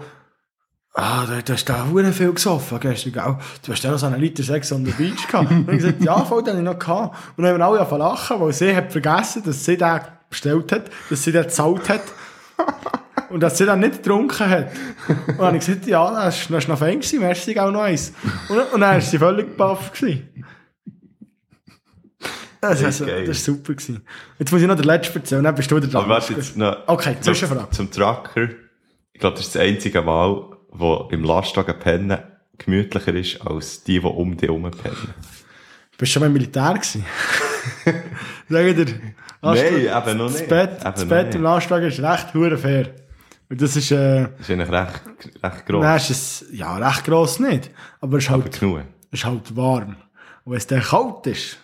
[0.93, 3.37] ah, du, du hast da hure viel gesoffen gestern, gell?
[3.63, 5.51] Du hast ja noch so einen Liter Sex on the Beach gehabt.
[5.51, 7.15] Und ich gesagt, ja, voll, den habe ich noch gehabt.
[7.35, 9.99] Und dann haben wir alle angefangen lachen, weil sie hat vergessen, dass sie den
[10.29, 12.03] bestellt hat, dass sie den gezahlt hat.
[13.29, 14.67] Und dass sie dann nicht getrunken hat.
[15.27, 18.13] Und dann habe ich gesagt, ja, das ist noch fein gewesen, merci auch noch eins.
[18.47, 19.91] Und, und dann war sie völlig baff.
[22.69, 24.01] Das, Das ist, das ist super gewesen.
[24.39, 26.03] Jetzt muss ich noch den letzten erzählen, dann bist du wieder dran.
[26.03, 26.77] Aber warte jetzt noch.
[26.87, 27.69] Okay, Zwischenfrage.
[27.71, 28.49] Zum, Trucker.
[29.13, 32.17] Ich glaube, das ist das einzige Mal, wo im Lastwagen pennen
[32.57, 34.95] gemütlicher ist, als die, die um dich herum pennen.
[35.97, 37.05] Bist du schon mal im Militär gewesen?
[38.49, 38.85] Sag dir.
[39.41, 40.49] Nein, eben noch Das nicht.
[40.49, 42.89] Bett, Eben das Bett im Lastwagen ist recht hure fair.
[43.49, 45.01] Und das ist, äh, Das ist eigentlich recht,
[45.43, 45.81] recht gross.
[45.83, 47.69] dann ist es, ja, recht gross nicht.
[48.01, 48.81] Aber es ist aber halt, genug.
[49.11, 49.95] es ist halt warm.
[50.43, 51.57] Und wenn es dann kalt ist,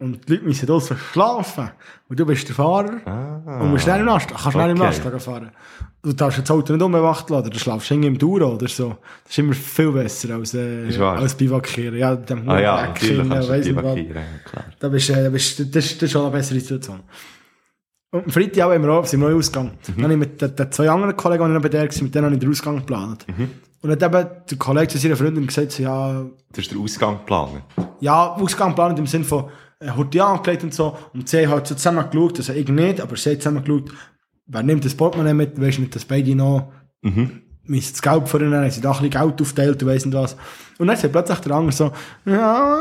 [0.00, 1.70] und die Leute müssen draussen schlafen,
[2.08, 3.60] und du bist der Fahrer, Ah.
[3.60, 4.86] und musst schnell im Lastwagen, kannst schnell im Okay.
[4.86, 5.50] Lastwagen fahren.
[6.02, 8.96] Du darfst das Auto nicht unbewacht lassen, du schlafst irgendwie im Duro oder so.
[9.24, 11.96] Das ist immer viel besser als, äh, als Bivakieren.
[11.98, 13.84] Ja, dem Ah ja, natürlich kannst du weiss die nicht was.
[13.84, 14.64] vakieren, ja, klar.
[14.78, 17.00] Da bist, äh, da bist, das, ist- das ist schon eine bessere Situation.
[18.12, 19.72] Und am Freitag auch, haben wir auch, sind wir auch ausgegangen.
[19.86, 19.92] Mhm.
[19.94, 22.14] Dann habe ich mit den, den zwei anderen Kollegen, die noch bei der waren, mit
[22.14, 23.26] denen habe ich den Ausgang geplant.
[23.28, 23.50] Mhm.
[23.82, 26.78] Und dann hat eben der Kollege zu seiner Freundin gesagt, so, ja, Das ist der
[26.80, 27.62] Ausgang geplant.
[28.00, 29.44] ja, Ausgang geplant im Sinne von,
[29.80, 30.96] er hat die angelegt und so.
[31.12, 33.90] Und sie haben halt so zusammen geschaut, also ich nicht, aber sie haben zusammen geschaut,
[34.46, 37.42] wer nimmt das Portemonnaie mit, weisst nicht, dass beide noch Mhm.
[37.66, 40.36] das Geld vornehmen, haben sie da ein bisschen Geld aufteilt und weiss nicht was.
[40.78, 41.92] Und dann sagt plötzlich der andere so,
[42.26, 42.78] ja,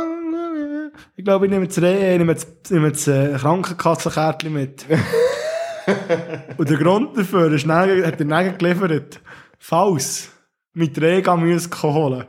[1.15, 4.85] ich glaube, ich nehme jetzt, Re ich nehme jetzt, ich nehme jetzt äh, Krankenkassenkärtchen mit.
[6.57, 9.21] und der Grund dafür ist, hat er geliefert,
[9.57, 10.31] falls
[10.73, 12.23] mit Rega müssen holen.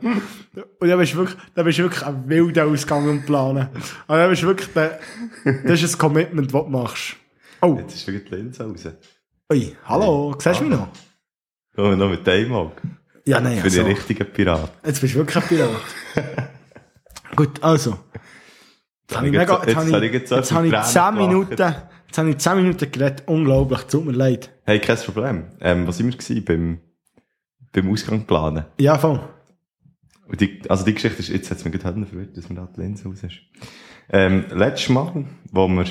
[0.79, 3.69] Und da bist du wirklich, da bist du wirklich ein wilder Ausgang und Planen.
[4.07, 4.99] Also da bist du wirklich, der,
[5.65, 7.15] das ist ein Commitment, das du machst.
[7.61, 8.87] Oh, Jetzt ist wirklich die Linse raus.
[9.51, 10.89] ui, hallo, siehst du mich noch?
[11.75, 12.73] Wir noch mit dem Auge.
[13.25, 13.83] Ja, nein, Für also.
[13.83, 14.71] die richtigen Pirat.
[14.85, 15.81] Jetzt bist du wirklich ein Pirat.
[17.35, 17.97] Gut, also.
[19.03, 20.57] Jetzt habe ich, Jetzt- mega, jetzt, jetzt habe habe ich, ich jetzt so jetzt viel
[20.57, 21.17] habe ich Tränen 10 gelacht.
[21.29, 21.75] Minuten,
[22.07, 23.23] jetzt habe ich 10 Minuten geredet.
[23.27, 24.51] Unglaublich, tut mir leid.
[24.65, 25.43] Hey, kein Problem.
[25.61, 26.79] Ähm, was sind wir gewesen beim,
[27.71, 28.65] beim Ausgang planen?
[28.79, 29.19] Ja, voll.
[30.27, 32.69] Und die, also die Geschichte ist, jetzt hat es mir gerade verwirrt, dass mir da
[32.75, 33.39] die Linse raus ist.
[34.09, 35.85] Ähm, letztes Mal, wo wir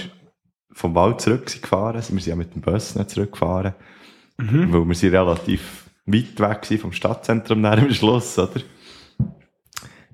[0.73, 3.75] vom Wald zurück sind gefahren, sind wir sind ja mit dem Bus nicht zurückgefahren,
[4.39, 4.73] Mhm.
[4.73, 8.61] weil wir sind relativ weit weg sind vom Stadtzentrum nach am Schluss, oder?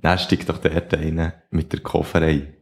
[0.02, 2.54] Dann steigt doch dort einer mit der Kofferei.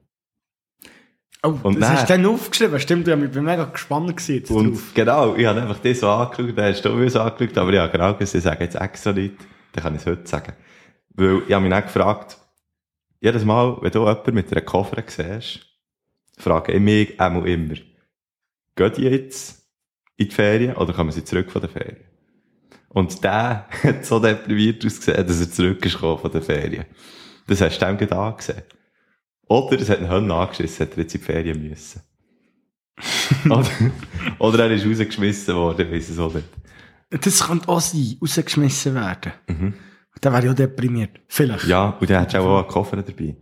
[1.45, 2.81] Oh, Und das dann- hast du dann aufgeschrieben.
[2.81, 4.83] Stimmt, ich bin mega gespannt gewesen Und drauf.
[4.95, 7.87] genau, ich habe einfach das so angeschaut, dann hast du auch so angeschaut, aber ja,
[7.87, 9.35] genau, ich sage jetzt extra nicht,
[9.73, 10.55] dann kann ich es heute sagen.
[11.11, 12.39] Weil ich habe mich dann gefragt,
[13.21, 15.61] jedes Mal, wenn du jemanden mit einer Koffer siehst,
[16.39, 17.75] frage ich mich einmal immer,
[18.77, 19.63] gehen die jetzt
[20.17, 21.99] in die Ferien oder kommen sie zurück von der Ferien?
[22.89, 26.85] Und der hat so deprimiert ausgesehen, dass er zurück ist gekommen von der Ferien.
[27.47, 28.63] Das hast du dem gerade angesehen.
[29.49, 32.03] Oder es hat einen Hund angeschissen, hat er jetzt in die Ferien müssen.
[33.47, 33.71] oder,
[34.39, 36.47] oder er ist rausgeschmissen worden, weiss es auch nicht.
[37.11, 39.33] Das könnte auch sein, rausgeschmissen werden.
[39.49, 39.75] Mhm.
[40.21, 41.21] Dann wäre ich auch deprimiert.
[41.29, 41.67] Vielleicht.
[41.67, 43.37] Ja, und dann hättest du auch einen Koffer dabei.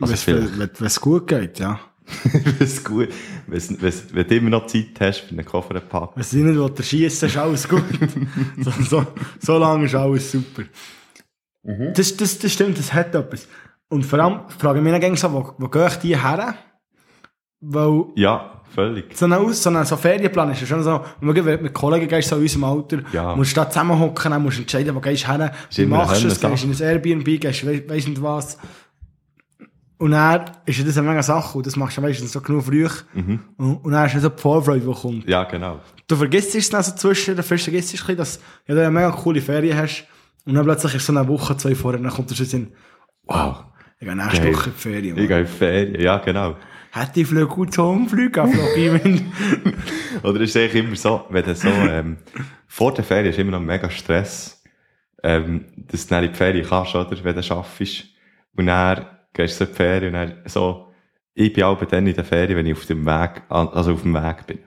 [0.00, 0.26] Also.
[0.26, 1.80] Wenn es gut geht, ja.
[2.58, 3.10] Wenn's gut,
[3.46, 6.14] wenn's, wenn's, wenn du immer noch Zeit hast, für einen Koffer zu packen.
[6.16, 7.84] Wenn sie nicht will, schiessen, ist alles gut.
[8.58, 9.06] so, so,
[9.38, 10.62] so lange ist alles super.
[11.64, 11.92] Mhm.
[11.94, 13.46] Das, das, das stimmt, das hat etwas.
[13.90, 16.54] Und vor allem frage ich mich dann so, wo, wo gehe ich die her?
[17.60, 19.16] Weil Ja, völlig.
[19.16, 22.06] so ein, Aus- so ein so Ferienplan ist ja schon so, wenn du mit Kollegen
[22.06, 23.34] gehst, so in unserem Alter, Ja.
[23.34, 26.28] musst du da zusammenhocken, dann musst du entscheiden, wo gehst du her, wie machst du
[26.28, 28.58] es, gehst du in ein Airbnb, gehst du we weiss nicht was.
[30.00, 32.62] Und dann ist ja das eine menge Sache, und das machst du meistens so genug
[32.64, 32.86] früh.
[33.14, 33.40] Mhm.
[33.56, 35.28] Und, und dann ist so die Vorfreude, die kommt.
[35.28, 35.80] Ja, genau.
[36.06, 38.90] Du vergisst es dann so zwischen, du vergisst es ein bisschen, dass ja, du eine
[38.92, 40.04] mega coole Ferien hast,
[40.46, 42.70] und dann plötzlich ist so eine Woche, zwei vorher, dann kommt Schluss in,
[43.24, 43.64] Wow.
[44.00, 44.54] Ich gehe nächste Geil.
[44.54, 45.04] Woche in die Ferien.
[45.04, 45.28] Ich Mann.
[45.28, 46.56] gehe in die Ferien, ja, genau.
[46.90, 49.32] Hätte ich vielleicht gut zum Flüge geflogen.
[50.22, 52.16] Oder ist es eigentlich immer so, wenn du so, ähm,
[52.66, 54.62] vor der Ferien ist immer noch mega Stress,
[55.22, 58.04] ähm, dass du dann in die Ferien kannst, oder, wenn du schaffst.
[58.56, 60.92] Und dann gehst du so in die Ferien und dann so,
[61.34, 64.14] ich bin auch dann in der Ferien, wenn ich auf dem Weg, also auf dem
[64.14, 64.58] Weg bin.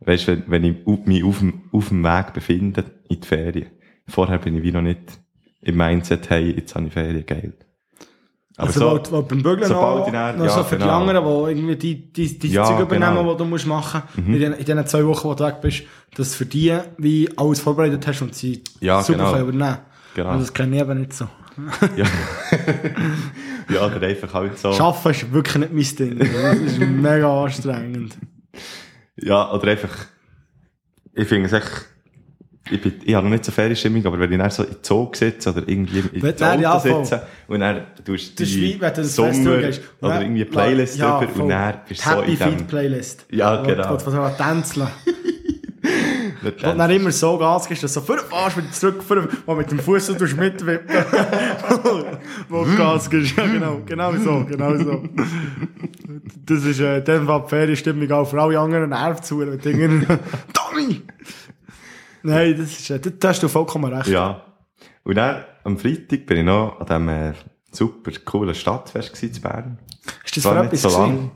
[0.00, 3.70] Weißt du, wenn, wenn ich mich auf dem, auf dem Weg befinde in die Ferien.
[4.06, 5.18] Vorher bin ich wie noch nicht
[5.62, 7.54] im Mindset, hey, jetzt habe ich Ferien, geil.
[8.56, 11.00] Aber also, so, weil, weil beim Bügeln noch, dann- noch ja, so für die genau.
[11.00, 13.32] anderen, die irgendwie die, die, die Ja, Zeug übernehmen, genau.
[13.32, 15.82] die du musst machen in, den, in den zwei Wochen, wo du weg bist,
[16.16, 19.32] dass für die wie alles vorbereitet hast und sie Ja, super genau.
[19.32, 19.78] können übernehmen
[20.14, 20.30] Genau.
[20.34, 21.26] Und das kenne ich eben nicht so.
[21.96, 22.04] ja.
[23.68, 24.72] ja, oder einfach halt so.
[24.72, 26.18] Schaffen ist wirklich nicht mein Ding.
[26.18, 28.16] Das ist mega anstrengend.
[29.16, 29.90] Ja, oder einfach,
[31.12, 31.86] ich finde es echt,
[32.70, 34.82] ich, bin, ich habe noch nicht so Ferienstimmung, aber wenn ich dann so in den
[34.82, 39.04] Zug sitze oder irgendwie in Wenn- den Auto sitze und dann tust du die du
[39.04, 39.28] Sommer.
[39.30, 42.58] Und oder irgendwie eine Playlist ja, drüber und dann bist du so Happy in dem...
[42.58, 43.26] Feet Playlist.
[43.30, 43.98] Ja, genau.
[44.06, 44.88] Wo du tänzeln.
[46.44, 49.70] Und dann immer so Gas gibst, dass du so vorfährst, wieder zurück, vor, wo mit
[49.70, 50.88] dem Fuß tust mitwippen.
[52.48, 53.36] wo du Gas gibst.
[53.36, 53.80] Ja, genau.
[53.86, 54.44] Genau so.
[54.44, 55.02] Genau so.
[56.46, 59.40] Das ist, äh, in dem Fall die Ferienstimmung auch für alle anderen Nerven zu.
[59.40, 60.18] Wenn du
[60.52, 61.02] Tommy!
[62.24, 64.08] Nein, das ist, äh, da da hast du vollkommen recht.
[64.08, 64.42] Ja.
[65.04, 67.32] Und dann, am Freitag bin ich noch an diesem äh,
[67.70, 69.78] super coolen Stadtfest gewesen, in Bern.
[70.24, 71.00] Ist das Zwar für nicht so gewesen?
[71.02, 71.30] lang,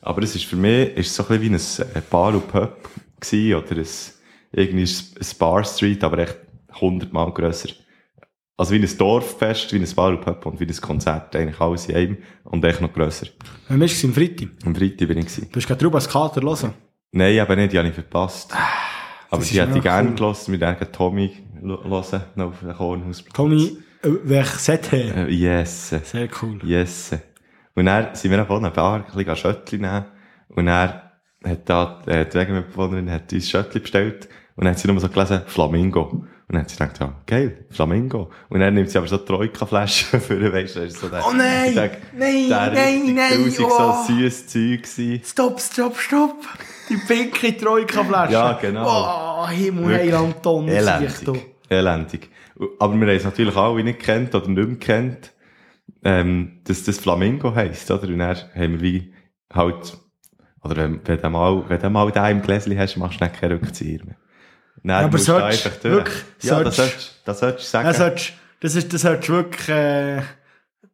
[0.00, 2.88] aber es ist für mich ist so ein bisschen wie ein äh, Bar und Pub
[3.20, 3.86] gewesen, oder ein,
[4.52, 6.38] irgendwie ein Bar Street, aber echt
[6.80, 7.68] hundertmal grösser.
[8.56, 11.86] Also wie ein Dorffest, wie ein Bar und Pub und wie ein Konzert, eigentlich alles
[11.86, 13.26] in einem und echt noch grösser.
[13.68, 14.48] Wann bist du am Freitag?
[14.64, 15.48] Am Freitag bin ich gewesen.
[15.52, 16.72] Du hast gerade drüber als Kater hören.
[17.12, 18.54] Nein, aber nicht, die habe ich verpasst.
[19.30, 20.16] Aber das die hätte ich gerne cool.
[20.16, 23.34] gelassen, mit der Tommy hören, noch auf dem Kornhausplatz.
[23.34, 25.28] Tommy, welches Set her?
[25.28, 25.90] Yes.
[25.90, 26.58] Sehr cool.
[26.64, 27.12] Yes.
[27.74, 30.04] Und dann sind wir von einer Bar ein bisschen Schöttli nehmen.
[30.48, 31.02] Und dann
[31.44, 34.28] hat da, äh, die Regenmitbewohnerin hat uns Schöttli bestellt.
[34.56, 36.02] Und dann hat sie nur so gelesen, Flamingo.
[36.02, 38.30] Und dann hat sie gedacht, ja, geil, Flamingo.
[38.48, 41.72] Und dann nimmt sie aber so Troika-Flaschen für, weißt du, so der, Oh nein!
[41.74, 43.94] sag, Nein, der nein, nein, grusig, oh.
[44.06, 45.20] so süßes Zeug gewesen.
[45.24, 46.36] Stopp, stopp, stopp!
[46.90, 48.32] Die pinke Troika-Flasche.
[48.32, 49.44] Ja, genau.
[49.44, 51.40] Oh, Himmel, Heiland, Tonnen, Elendig.
[51.68, 52.28] Elendig.
[52.78, 55.32] Aber wir haben es natürlich alle nicht kennt oder nicht mehr kennt,
[56.04, 58.02] ähm, dass das Flamingo heisst, oder?
[58.08, 59.14] Und dann haben wir wie
[59.52, 59.96] halt,
[60.62, 63.40] oder wenn, wenn du mal, wenn du mal da im Gläschen hast, machst du nicht
[63.40, 64.16] keine Rückzieher mehr.
[64.82, 65.94] Dann aber musst du solltest- einfach durch.
[65.96, 67.86] wirklich, ja, das solltest- das solltest du sagen.
[67.88, 70.22] Das solltest, das ist, das solltest wirklich, äh,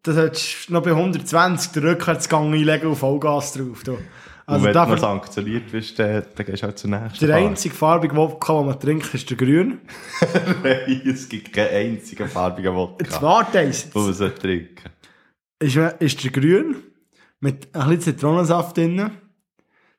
[0.02, 3.82] das solltest du noch bei 120 den Rückwärtsgang einlegen und Vollgas drauf.
[3.85, 3.98] Du.
[4.48, 8.14] Also wenn du sanktioniert bist, dann, dann gehst du halt zur nächsten der einzige farbige
[8.14, 9.80] Wodka, den man trinkt, ist der grün.
[10.62, 13.90] Nein, es gibt keinen einzigen farbigen Jetzt Wodka, warte eins.
[13.90, 14.90] den man trinken
[15.59, 16.76] Ist, ist der grün
[17.40, 19.11] mit ein bisschen Zitronensaft drin.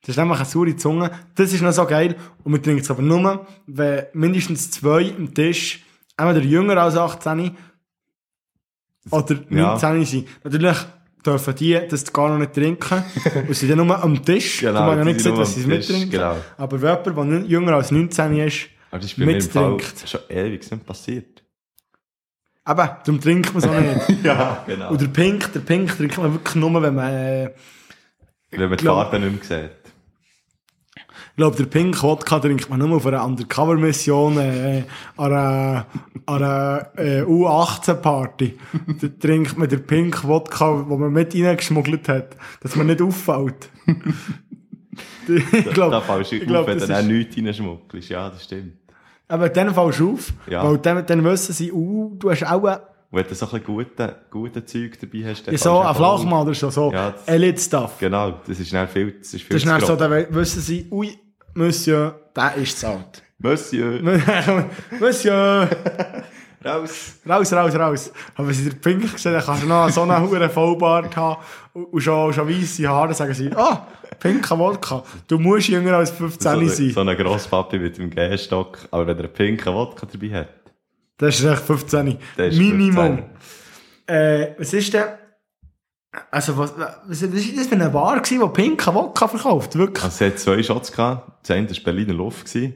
[0.02, 1.12] Das ist nämlich eine saure Zunge.
[1.36, 2.16] Das ist noch so geil.
[2.46, 5.84] Und wir trinken es aber nur, wenn mindestens zwei am Tisch,
[6.16, 7.58] entweder jünger als 18
[9.12, 9.72] oder Ja.
[9.74, 10.28] 19 sind.
[10.44, 10.78] Natürlich
[11.28, 13.04] dürfen die das gar noch nicht trinken.
[13.48, 14.62] und sind dann nur am Tisch.
[14.62, 16.10] Genau, haben ja nicht gesagt, dass sie es mittrinken.
[16.10, 16.38] genau.
[16.58, 20.10] Aber jemand, der nicht jünger als 19 ist, Aber das ist bei mir im mittrinkt.
[20.10, 21.44] schon ewig nicht passiert.
[22.68, 24.24] eben, darum trinkt man es auch nicht.
[24.24, 24.92] ja, genau.
[24.92, 27.50] Und der Pink, der Pink trinkt man wirklich nur, wenn man, äh,
[28.52, 29.87] Wenn man die Farbe nicht mehr sieht.
[31.38, 34.84] Ich glaube, der Pink Wodka trinkt man nur auf einer Undercover-Mission, äh,
[35.18, 35.86] an einer,
[36.26, 38.58] an einer äh, U18-Party.
[39.02, 43.70] da trinkt man den Pink Wodka, wo man mit reingeschmuggelt hat, dass man nicht auffällt.
[45.28, 48.10] ich Da glaube, fällst du ich auf, glaub, wenn das du dann ist- nichts reinschmuggelst.
[48.10, 48.74] Ja, das stimmt.
[49.28, 50.68] aber dann fällst du auf, Ja.
[50.68, 52.64] weil dann, dann wissen sie, uh, du hast auch
[53.12, 55.96] wenn du so ein bisschen gute, gute Zeug dabei hast, dann ja, so ein.
[55.96, 58.00] Flachmann oder so, so Ja, Elite-Stuff.
[58.00, 60.88] Genau, das ist schnell viel, das ist viel Das ist zu so, dann wissen sie,
[60.92, 61.16] ui,
[61.58, 63.24] Monsieur, der ist zu alt.
[63.40, 64.00] Monsieur,
[65.00, 65.70] Monsieur,
[66.66, 67.16] raus!
[67.28, 68.12] raus, raus, raus.
[68.36, 71.42] Aber wenn sie den Pink gesehen dann kannst du noch so einen hohen Vollbart haben
[71.74, 73.88] und schon, schon weisse Haare, sagen sie, ah,
[74.20, 76.92] pinker Wodka, du musst jünger als 15 So, sein.
[76.92, 80.50] so ein Grosspapi mit dem Gehstock, aber wenn er einen pinken Wodka dabei hat,
[81.18, 82.18] Das ist echt 15.
[82.38, 83.18] Der ist Minimum.
[83.18, 83.26] 15.
[84.08, 85.04] Äh, was ist denn,
[86.32, 89.76] also was, was, ist das für eine Bar gewesen, die pinker Wodka verkauft?
[89.76, 90.04] Wirklich?
[90.04, 91.32] also es hat zwei Shots gehabt.
[91.42, 92.76] Das eine war Berliner Luft, gewesen,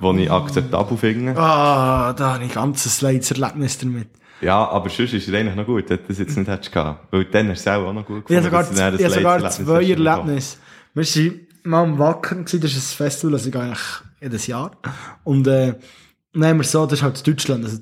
[0.00, 1.36] wo ich akzeptabel finde.
[1.36, 4.08] Ah, da habe ich ein ganzes Leidserlebnis damit.
[4.40, 7.12] Ja, aber sonst ist es eigentlich noch gut, dass du das jetzt nicht hättest gehabt.
[7.12, 9.84] Weil dann hast du es auch noch gut Ich habe sogar, ich sogar zwei.
[9.84, 10.56] Erlebnisse.
[10.94, 13.80] Wir waren mal am Wacken, das ist ein Festival, das ich eigentlich
[14.20, 14.72] jedes Jahr.
[15.24, 15.74] Und äh,
[16.34, 17.78] haben wir so, das ist halt Deutschland, also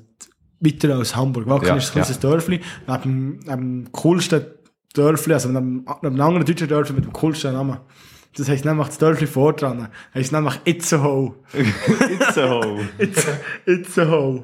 [0.59, 1.47] weiter als Hamburg.
[1.47, 4.45] Wacken Ja, ist ein kleines Dörfli, neben, neben dem coolsten
[4.99, 7.77] Dörfli, also neben, neben einem anderen deutschen Dörfli mit dem coolsten Namen.
[8.37, 9.87] Das heisst nämlich das Dörfli vor dran.
[10.13, 11.33] Heisst nämlich Itzehoe.
[11.53, 12.87] Itzehoe.
[12.99, 14.43] Itze- Itzehoe.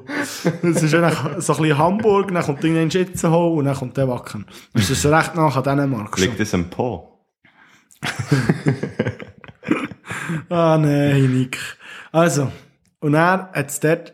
[0.62, 4.08] Das ist eigentlich so ein bisschen Hamburg, dann kommt irgendwann Itzehoe und dann kommt der
[4.08, 4.44] Wacken.
[4.74, 6.18] Das ist so recht nach an Dänemark.
[6.18, 7.20] Liegt das am Po?
[10.48, 11.58] Ah, nein, Nick.
[12.12, 12.50] Also,
[13.00, 14.12] und er hat es dort,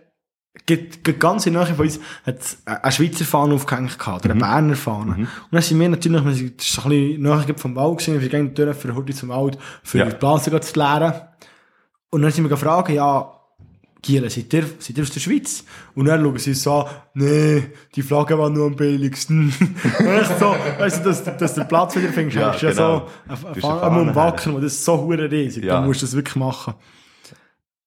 [1.18, 4.76] ganz in der Nähe von uns, hat eine Schweizer Fahne aufgehängt gehabt, oder eine Berner
[4.76, 5.12] Fahne.
[5.16, 8.54] Und dann sind wir natürlich, wir sind ein bisschen näher vom Wald gewesen, wir gehen
[8.54, 10.04] durch für heute zum Wald, für Ja.
[10.06, 11.12] die Blase zu leeren.
[12.10, 13.32] Und dann sind wir gefragt, ja,
[14.02, 15.64] Giele, seid ihr, seid ihr aus der Schweiz?
[15.94, 17.62] Und dann schauen sie uns so an, nee,
[17.94, 19.50] die Flagge war nur am billigsten.
[19.98, 23.08] echt so, weißt du, dass, dass der Platz wieder findest, Ja, ist ja genau.
[23.28, 25.74] so, ein Fahne am Fahne Wacken, das ist so riesig, Ja.
[25.74, 26.74] dann musst du das wirklich machen.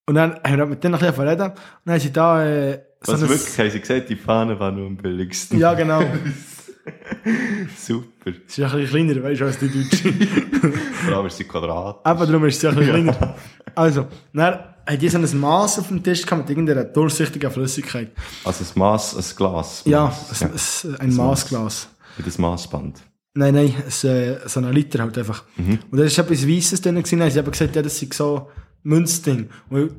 [0.07, 2.79] Und dann haben wir mit denen ein bisschen reden, und dann haben sie da, äh,
[3.01, 5.59] so Was wirklich, haben sie gesagt, die Fahne war nur am billigsten.
[5.59, 6.01] ja, genau.
[7.77, 8.31] Super.
[8.47, 10.13] Sie ist ein bisschen kleiner, weißt du, als die Deutsche.
[11.05, 11.99] Vor allem ist sie Quadrat.
[12.03, 13.35] Aber darum ist sie ein bisschen kleiner.
[13.73, 18.11] Also, dann hat die so ein Maß auf dem Tisch gehabt mit irgendeiner durchsichtigen Flüssigkeit.
[18.43, 19.81] Also ein Maß, ein Glas.
[19.85, 20.85] Ja, Maß.
[20.85, 21.89] ein, ein, Maßglas.
[22.17, 23.01] Wie das Maßband.
[23.33, 25.43] Nein, nein, es, äh, so ein Liter halt einfach.
[25.57, 28.07] Und da ist etwas Weisses drin gewesen, dann haben sie eben gesagt, ja, das sei
[28.13, 28.49] so
[28.85, 29.49] Münzding.
[29.69, 29.91] Und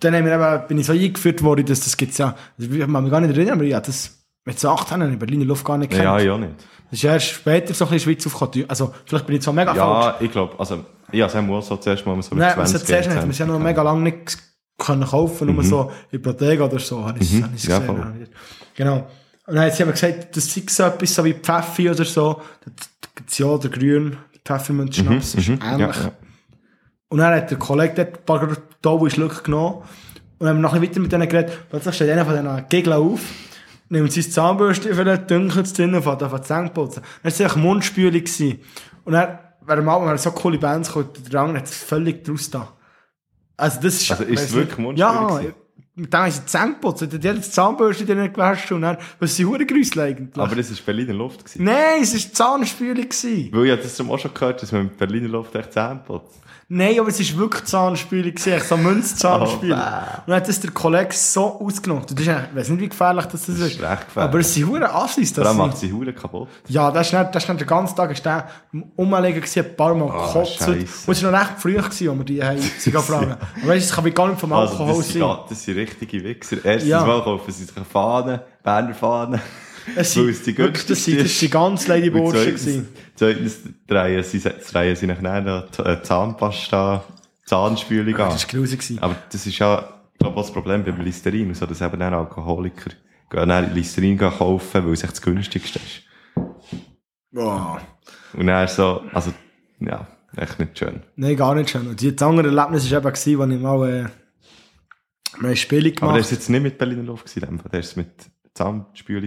[0.00, 2.34] dann haben wir eben, bin ich so eingeführt worden, dass das gibt's ja.
[2.58, 5.18] Also, ich kann mich gar nicht erinnern, aber ja, das mit so 18 habe ich
[5.18, 6.22] Berliner Luft gar nicht Ja, gekannt.
[6.24, 6.54] ja nicht.
[6.90, 8.68] Das ist erst später so ein bisschen Schweiz aufgekommen.
[8.68, 10.04] Also, vielleicht bin ich zwar mega falsch.
[10.04, 12.56] Ja, ich glaube, also, ja, das haben wir auch so zuerst mal so mit Nein,
[12.56, 14.38] man 20 hat zuerst hat man es ja noch mega lange nicht
[14.78, 17.86] können kaufen, nur so Bottega oder so, habe ich es Ja, gesehen.
[17.86, 17.98] voll.
[18.04, 18.30] habe ich-
[18.74, 19.08] Genau.
[19.46, 22.40] Und dann hat sie aber gesagt, das sei so etwas so wie Pfeffi oder so.
[22.64, 22.70] Da
[23.14, 25.60] gibt es ja der Grün, Pfefferminzschnaps, ist ähnlich.
[25.78, 26.12] Ja, ja.
[27.12, 29.82] Und dann hat der Kollege dort ein paar tolle Schlücke genommen.
[30.38, 31.58] Und haben wir weiter mit denen geredet.
[31.68, 33.20] Plötzlich steht einer von diesen Gegeln auf,
[33.90, 37.02] nimmt sein Zahnbürste für den Dünkelt es drin und fängt an zu zu putzen.
[37.22, 38.22] Dann war es Mundspülung.
[39.04, 42.48] Und dann, während Album, wenn so coole Bands kommt, der Rang hat es völlig draus
[42.48, 42.72] da.
[43.58, 44.10] Also das ist...
[44.10, 45.54] Also ist es wirklich Mundspülung Ja, gewesen?
[45.94, 47.08] mit dem haben sie die Zähne geputzt.
[47.12, 50.42] Die hat das Zahnbürste drin gewaschen und dann, was sind Hurengrüssel eigentlich?
[50.42, 51.44] Aber das war Berliner Luft.
[51.44, 51.64] Gewesen.
[51.64, 53.04] Nein, es war Zahnspülung.
[53.52, 56.41] Weil ich das auch schon gehört, dass man mit Berliner Luft echt Zähne putzt.
[56.74, 59.78] Nein, aber es war wirklich Zahnspülung, gewesen, so Münzzahnspülung.
[59.78, 62.04] Oh, und dann hat das der Kollege so ausgenommen.
[62.08, 63.58] Das ist, ich weiss nicht, wie gefährlich das, ist.
[63.58, 64.16] ist recht gefährlich.
[64.16, 65.90] Aber es sind hure Assis, das macht sind.
[65.90, 66.48] sie Huren kaputt.
[66.68, 68.48] Ja, das das ist nicht den ganzen Tag, ist der
[68.96, 70.66] Umlegen ein paar Mal gekotzt.
[70.66, 73.32] Und es war noch recht früh, als wir die haben, sie fragen.
[73.32, 75.28] Aber weißt du, es kann wie gar nicht vom Also, Alkohol das, sind, sein.
[75.28, 76.56] ga- das sind richtige Wichser.
[76.64, 77.04] Erstens Ja.
[77.04, 79.40] mal kaufen sie sich eine Fahne, Berner Fahne.
[79.96, 82.88] Es sind, es die wirklich, das sind, das sind ganz Lady Und Bursche zweitens, gewesen.
[83.16, 87.04] zweitens drehen sie, drehen sie nachher Zahnpasta,
[87.46, 88.30] Zahnspülung an.
[88.30, 88.98] Das war gewesen.
[89.00, 92.14] Aber das ist ja, glaube ich, das Problem beim Listerin, und so, dass eben dann
[92.14, 92.90] Alkoholiker
[93.30, 96.02] gehen dann Listerin kaufen, weil es echt das günstigste ist.
[97.30, 97.80] Boah.
[98.34, 99.32] Und dann so, also,
[99.80, 101.02] ja, echt nicht schön.
[101.16, 101.86] Nein, gar nicht schön.
[101.88, 104.06] Und die- das andere Erlebnis war eben, als ich mal, äh,
[105.44, 108.10] eine Spielung gemacht Aber der ist jetzt nicht mit Berliner Luft gewesen, der ist mit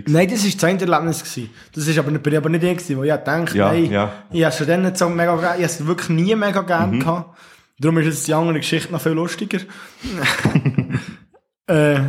[0.05, 0.17] Gewesen.
[0.17, 1.23] Nein, das war das eine Erlebnis.
[1.23, 1.49] Gewesen.
[1.73, 4.11] Das ist aber, bin ich aber nicht ich, gewesen, wo ich dachte, Ja, nein, ja.
[4.31, 7.37] ich habe schon dann nicht so mega ich habe es wirklich nie mega gerne gehabt.
[7.79, 9.59] Darum ist jetzt die andere Geschichte noch viel lustiger.
[11.67, 11.99] äh,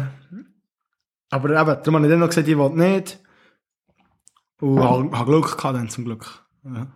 [1.31, 3.19] Aber eben, darum habe ich dann noch gesagt, ich will nicht.
[4.61, 6.46] Und habe hab Glück gehabt dann, zum Glück.
[6.75, 6.87] Ja.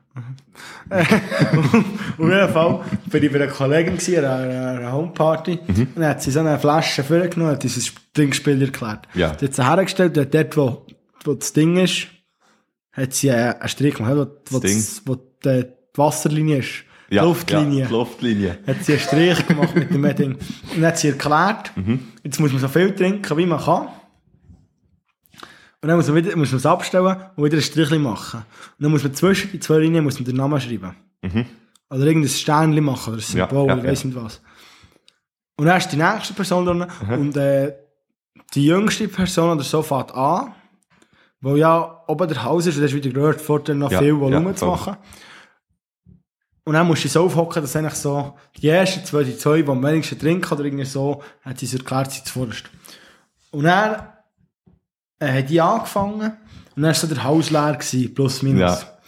[2.19, 5.59] Auf jeden Fall bin ich bei einer Kollegin gewesen, an einer, Homeparty.
[5.69, 9.07] Und dann hat sie so eine Flasche vorgenommen, hat dieses Trinkspiel erklärt.
[9.15, 9.31] Ja.
[9.31, 10.87] Die hat sie hergestellt, und dort, wo,
[11.25, 12.09] wo das Ding ist,
[12.93, 16.85] hat sie einen Strich gemacht, wo, wo, Das wo die, die Wasserlinie ist.
[17.11, 18.59] Ja, Luftlinie Ja, Luftlinie.
[18.67, 20.33] hat sie einen Strich gemacht mit dem Ding.
[20.35, 20.41] Und
[20.77, 21.73] dann hat sie erklärt,
[22.23, 23.89] jetzt muss man so viel trinken, wie man kann.
[25.83, 28.41] Und dann muss man, wieder, muss man es abstellen und wieder ein Strichchen machen.
[28.41, 30.95] Und dann muss man zwischen die zwei Linien muss man den Namen schreiben.
[31.89, 34.41] Oder irgendein Sternchen machen, oder ein Ja, Symbol, ja, ich weiss nicht was.
[35.57, 37.75] Und dann ist die nächste Person drin und äh,
[38.55, 40.55] die jüngste Person oder so fährt an,
[41.41, 43.99] wo ja oben der Haus ist und das ist wieder gehört, vor dann noch Ja,
[44.01, 44.97] viel Volumen ja, zu machen.
[46.65, 49.69] Und dann musst du so aufhocken, dass eigentlich so, die ersten zwei, die zwei, die
[49.69, 52.65] am wenigsten trinken oder irgendwie so, hat sie es erklärt, sie zuvorderst.
[53.51, 53.97] Und dann
[55.21, 56.33] äh, hat die angefangen
[56.77, 58.83] und dann war so der Haus leer, gewesen, plus minus.
[58.83, 58.99] Ja.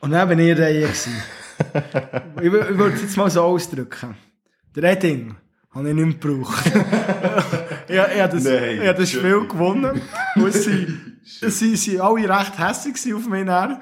[0.00, 0.88] Und dann bin ich in der Reihe.
[2.40, 4.14] ich, ich würde es jetzt mal so ausdrücken.
[4.74, 5.34] Der Redding
[5.74, 6.66] habe ich nicht mehr gebraucht.
[7.88, 9.10] ich, ich, habe das, Nein, ich habe das.
[9.10, 10.00] Spiel gewonnen.
[10.36, 13.46] Und sie, sie, alle recht hässlich auf mich.
[13.46, 13.78] Dann.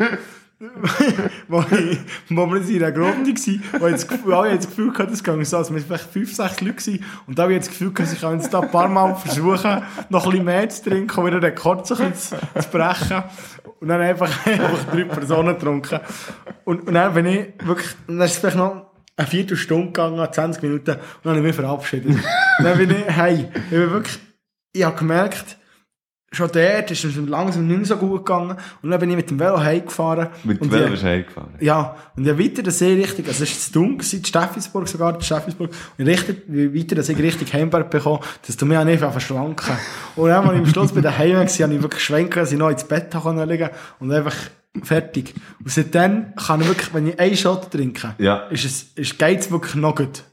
[1.49, 4.93] Wo, ich, wo wir in einer Gruppe waren, wo ich das Gefühl, alle das Gefühl
[4.93, 7.05] gehabt, es gehen so, als wir vielleicht fünf, sechs Leute waren.
[7.27, 10.25] Und da habe ich das Gefühl gehabt, ich jetzt da ein paar Mal versuchen, noch
[10.25, 12.37] ein bisschen mehr zu trinken, um wieder den Rekord zu, zu
[12.71, 13.23] brechen.
[13.81, 16.01] Und dann einfach, einfach drei Personen getrunken.
[16.65, 18.87] Und, und dann bin ich wirklich, dann ist es vielleicht noch
[19.17, 22.17] eine Viertelstunde gegangen, 20 Minuten, und dann habe ich mich verabschiedet.
[22.59, 24.19] dann bin ich, hey, ich bin wirklich,
[24.73, 25.57] ich habe gemerkt,
[26.35, 28.57] schon dort ist es langsam nicht mehr so gut gegangen.
[28.83, 30.29] Und dann bin ich mit dem Velo heimgefahren.
[30.45, 31.55] Mit dem Velo ich- bist du heimgefahren.
[31.61, 34.89] ja, und je weiter das ich richtig, also es ist zu dunkel, gewesen, in Steffisburg
[34.89, 38.91] sogar, in Steffisburg, und richtig, wie weiter das ich richtig Heimberg bekomme, desto mehr habe
[38.93, 39.77] ich einfach verschlanken.
[40.17, 42.53] Und dann, als ich am Schluss bei den Heimen war, habe ich wirklich schwenken, dass
[42.53, 43.71] ich noch ins Bett konnte liegen
[44.01, 44.35] und einfach
[44.83, 45.35] fertig.
[45.61, 48.49] Und seitdem kann ich wirklich, wenn ich einen Shot trinke, Ja.
[48.51, 50.25] ist es, ist, geht's wirklich noch gut.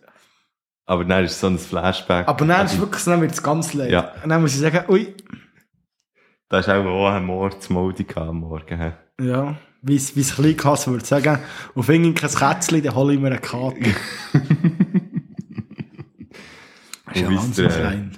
[0.87, 2.27] Aber dann ist es so ein Flashback.
[2.27, 3.91] Aber dann ist es wirklich, dann wird es ganz leid.
[3.91, 4.11] Ja.
[4.23, 5.13] Und dann muss ich sagen, ui,
[6.51, 8.77] Da ist auch auch ein Mordsmodi am Morgen.
[8.77, 8.91] hä?
[9.21, 11.39] ja, wie es, wie es Kleinkass würde sagen,
[11.75, 13.77] auf irgendein Kätzchen, dann hole ich mir einen Kater.
[17.13, 18.17] Das ist ja äh, klein.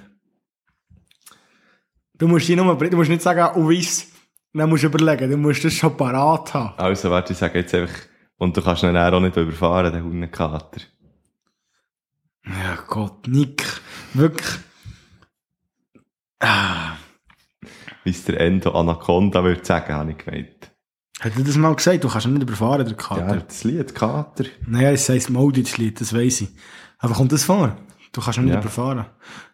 [2.16, 4.06] Du musst, die nur, du musst nicht sagen, oh weiss,
[4.52, 6.78] dann musst du überlegen, du musst das schon parat haben.
[6.78, 7.92] Also, warte, ich sage jetzt einfach,
[8.38, 10.80] und du kannst ihn auch nicht überfahren, den Hundekater.
[12.46, 13.64] Ja Gott, Nick,
[14.12, 14.58] wirklich.
[16.38, 16.94] Ah,
[18.04, 20.70] Wie es der Endo Anaconda würde sagen, habe ich gemeint.
[21.20, 22.04] hat er das mal gesagt?
[22.04, 23.34] Du kannst ihn nicht überfahren, der Kater.
[23.36, 24.44] Ja, das Lied, Kater.
[24.66, 26.48] Naja, es heisst Mauditsch-Lied, das weiss ich.
[26.98, 27.76] Aber kommt das vor?
[28.12, 28.60] Du kannst ihn nicht Ja.
[28.60, 29.06] überfahren.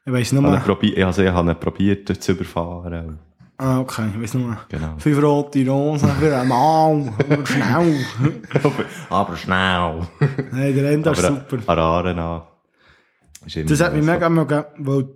[0.04, 1.04] Ich weiss nur Ich habe mal.
[1.06, 3.18] also ich habe ihn probiert zu überfahren.
[3.56, 4.56] Ah, okay, ich weiss nur.
[4.70, 4.94] Genau.
[4.98, 7.12] Fünf rote Rosen für einen Mann.
[7.28, 8.04] Aber schnell.
[9.10, 10.08] Aber schnell.
[10.50, 11.58] Nein, der Ende ist super.
[11.66, 12.46] Ararena.
[13.44, 15.08] Ist Das hat mich mega mögen, weil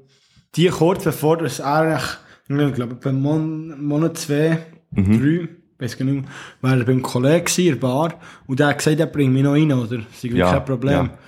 [0.57, 2.03] die kurz bevor das eigentlich,
[2.49, 4.59] ich glaube, beim Mon Monat zwei,
[4.97, 5.21] Mhm.
[5.21, 6.25] drei, weiß gar nicht mehr,
[6.61, 9.53] war er beim Kollegen in der Bar, und der hat gesagt, er bringt mich noch
[9.55, 9.99] rein, oder?
[9.99, 10.93] Das ist Ja, kein Problem.
[10.93, 11.19] ja.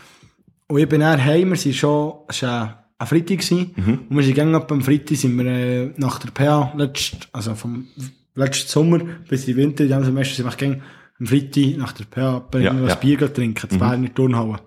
[0.69, 3.99] Und ich bin dann heim, wir sind schon, es war ein Freitag gewesen, Mhm.
[4.09, 7.87] und wir sind gegangen, am Freitag sind wir äh, nach der PA, letzt, also vom
[8.35, 10.83] letzten Sommer bis in den Winter, in diesem Semester sind wir gegangen,
[11.19, 12.95] am Freitag nach der PA, bei Ja, ja, ja.
[12.95, 14.59] ein Bier trinken, das Berner Turnhalle.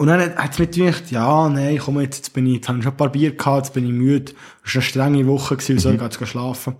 [0.00, 2.78] Und dann hat es mir gedacht, ja, nein, komm jetzt, jetzt bin ich, jetzt habe
[2.78, 4.32] ich schon ein paar Bier gehabt, jetzt bin ich müde.
[4.64, 5.78] Es war eine strenge Woche, gewesen, Mhm.
[5.80, 6.76] so, ich gehe jetzt schlafen.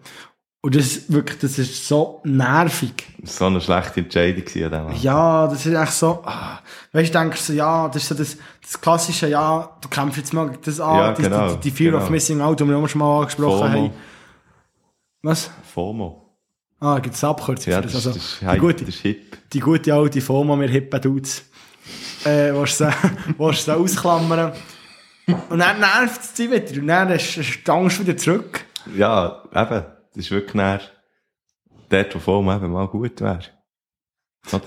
[0.61, 2.93] Und das ist wirklich, das ist so nervig.
[3.25, 5.03] So eine schlechte Entscheidung an dem Abend.
[5.03, 6.61] Ja, das ist echt so, ah,
[6.93, 10.33] weißt du, denkst so, ja, das ist so das, das klassische, ja, du kämpfst jetzt
[10.33, 12.05] mal das an, Ja, die, genau, die, die Fear genau.
[12.05, 13.69] of Missing Out, die wir auch schon mal angesprochen FOMO.
[13.87, 13.91] haben.
[15.23, 15.51] Was?
[15.75, 16.25] FOMO.
[16.81, 18.05] Ah, gibt es Abkürzung Ja, das, das?
[18.05, 19.39] das, Also, ist, die, gute, das ist hip.
[19.53, 21.45] die gute alte FOMO, wir hippen Dudes.
[22.25, 24.53] Äh, willst du sie, ausklammern?
[25.51, 26.81] Und dann nervt es dich wieder.
[26.81, 28.65] Und dann ist, die Angst wieder zurück.
[28.97, 29.85] Ja, eben.
[30.15, 30.81] Das ist wirklich näher
[31.89, 33.41] dort, wo FOMO eben mal gut wäre.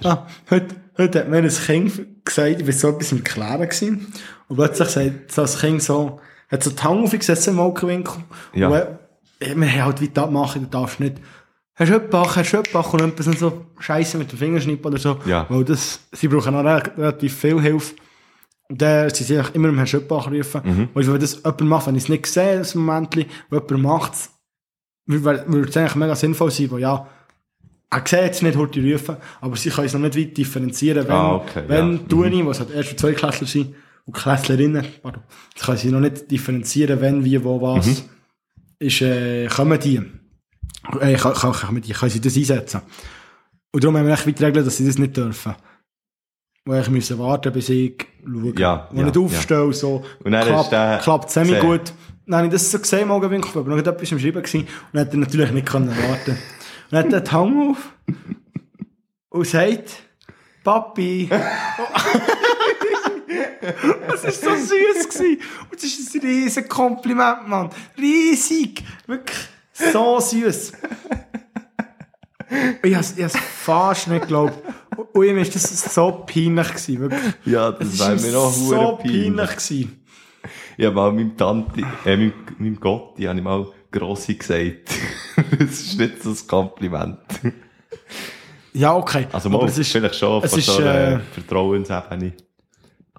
[0.04, 4.14] Ah, heute, heute hat mir ein Kind gesagt, ich war so etwas im Erklären gewesen.
[4.48, 8.24] Und plötzlich sagt so das Kind so, hat so die Hand aufgesessen im Augenwinkel.
[8.54, 8.68] Ja.
[8.68, 9.00] Und
[9.40, 11.18] wir haben halt weiter abmachen, du darfst nicht.
[11.82, 15.18] Herr Schöppach, Herr Schöppach und etwas so Scheiße mit dem Fingerschnipp oder so.
[15.26, 15.48] Ja.
[15.50, 17.96] Weil das, sie brauchen auch re- relativ viel Hilfe.
[18.70, 20.62] Und dann sie sich immer im Herrn Schöppach rufen.
[20.64, 20.90] Mhm.
[20.94, 23.16] Weil wenn das jemand macht, wenn ich es nicht sehe, das Moment,
[23.50, 24.30] wo jemand macht es,
[25.08, 27.08] würde es eigentlich mega sinnvoll sein, weil ja,
[27.90, 31.14] er sieht jetzt nicht, heute rufen, aber sie können es noch nicht weit differenzieren, wenn,
[31.16, 32.00] Ah, okay, wenn ja.
[32.08, 32.46] du mhm.
[32.46, 33.74] was halt erst und zwei Klässler sind,
[34.06, 35.24] und Klässlerinnen, pardon,
[35.56, 37.88] das können sie noch nicht differenzieren, wenn, wie, wo, was.
[37.88, 37.96] Mhm.
[38.80, 40.02] ist, äh, kommen die.
[41.00, 42.82] Äh, kann, kann, kann, können sie das einsetzen.
[43.72, 45.56] Und darum haben wir echt wie die Regel, dass sie das nicht dürfen.
[46.66, 48.54] Wo ich müssen warten, bis ich schaue.
[48.58, 50.04] Ja, Wo ja, nicht aufstehe, so.
[50.24, 51.68] Und dann klappt, ist der klappt semi gesehen.
[51.68, 51.94] gut.
[52.28, 54.62] Dann habe ich das so gesehen, im Augenwinkel, aber noch etwas am Schreiben gewesen.
[54.62, 56.32] Und dann hat er natürlich nicht können warten.
[56.32, 56.38] Und
[56.92, 57.94] dann hat er die Hand auf.
[59.30, 60.04] Und sagt,
[60.64, 61.30] Papi.
[64.08, 65.10] Das war so süß.
[65.10, 65.40] Gewesen.
[65.70, 67.70] Und das ist ein riesen Kompliment, Mann.
[67.98, 68.84] Riesig.
[69.08, 69.38] Wirklich
[69.74, 70.74] so süß.
[72.84, 74.54] Ich habe es fast nicht geglaubt.
[75.14, 76.68] Und ihm war das so peinlich.
[76.68, 77.34] Gewesen, wirklich.
[77.46, 79.50] Ja, das Es wäre ist mir auch so hure peinlich.
[79.50, 80.06] gewesen.
[80.78, 84.90] Ich habe mal meinem Tante, äh, meinem, meinem Gotti, habe ich mal Grossi gesagt.
[85.60, 87.20] das ist nicht so ein Kompliment.
[88.74, 89.28] Ja, okay.
[89.32, 92.34] Also mal, aber es ist, vielleicht schon es von ist, so einer äh, Vertrauensebene.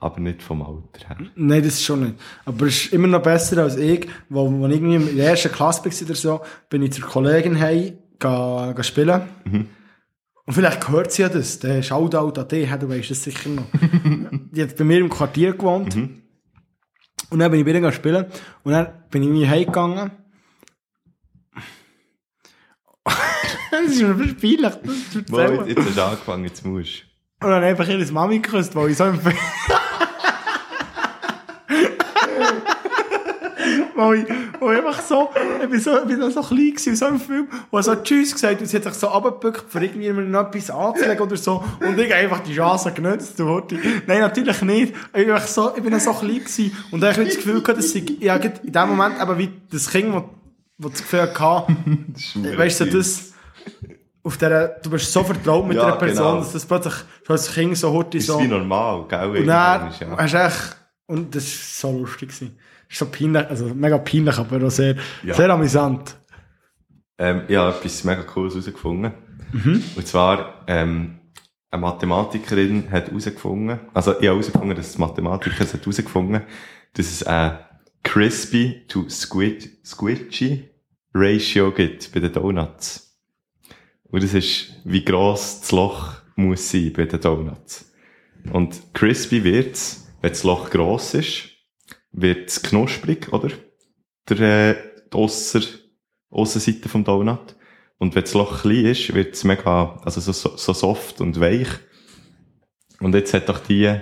[0.02, 1.16] Aber nicht vom Alter her.
[1.36, 2.16] Nein, das ist schon nicht.
[2.44, 5.84] Aber es ist immer noch besser als ich, wo ich irgendwie in der ersten Klasse
[5.84, 9.22] war oder so, bin ich zur Kollegin heim, ga, ga spielen.
[10.44, 13.66] Und vielleicht hört sie ja das, der Shoutout an dich, du weißt das sicher noch.
[14.50, 15.94] die hat bei mir im Quartier gewohnt.
[15.94, 18.26] Und dann bin ich wieder spielen.
[18.64, 20.10] Und dann bin ich irgendwie heimgegangen.
[23.70, 24.14] das ist mir
[25.30, 25.68] Mal, erzählen.
[25.68, 27.04] jetzt hast du angefangen, jetzt musst
[27.40, 29.18] Und dann einfach ihre Mami geküsst, weil ich so im
[34.02, 34.28] Weil ich,
[34.60, 35.30] weil ich einfach so,
[35.62, 38.32] ich bin so, ich bin so klein gewesen, so im Film, wo er so Tschüss
[38.32, 41.36] gesagt hat, und sie hat sich so runtergebückt, für irgendwie mir noch etwas anzulegen oder
[41.36, 43.78] so, und ich einfach die Chance genutzt, du Horti.
[44.06, 44.94] Nein, natürlich nicht.
[45.14, 47.62] Ich bin einfach so, ich bin so klein gewesen, und dann habe ich das Gefühl
[47.62, 50.28] gehabt, dass ich, ja, in dem Moment, aber wie das Kind, wo,
[50.78, 51.76] wo das Gefühl hatte,
[52.56, 53.32] weißt du, das,
[54.24, 56.38] auf der, du bist so vertraut mit Ja, der Person, genau.
[56.38, 56.94] dass das plötzlich
[57.26, 58.40] schon als Kind so Ist so.
[58.40, 59.36] wie normal, gell?
[59.36, 60.16] Und dann ist, ja.
[60.16, 60.76] hast echt,
[61.06, 62.28] und das war so lustig.
[62.28, 62.56] Gewesen.
[62.92, 65.34] So peinlich, also mega peinlich, aber auch sehr, Ja.
[65.34, 66.16] sehr amüsant.
[67.18, 69.12] Ähm, ich habe etwas mega Cooles herausgefunden.
[69.52, 69.82] Mhm.
[69.96, 71.18] Und zwar, ähm,
[71.70, 76.42] eine Mathematikerin hat herausgefunden, also ich habe herausgefunden, dass Mathematiker hat herausgefunden,
[76.94, 77.58] dass es ein
[78.02, 80.68] Crispy to Squid, Squidgy
[81.14, 83.18] Ratio gibt bei den Donuts.
[84.04, 87.90] Und das ist, wie gross das Loch muss sein bei den Donuts.
[88.52, 91.51] Und crispy wird's, wenn das Loch gross ist,
[92.12, 93.50] wird's knusprig, oder?
[94.28, 94.76] Der, äh,
[95.12, 95.60] die Ausser,
[96.30, 97.56] Aussenseite vom Donut.
[97.98, 101.68] Und wenn das Loch klein ist, wird's mega, also so, so, so soft und weich.
[103.00, 104.00] Und jetzt hat doch die,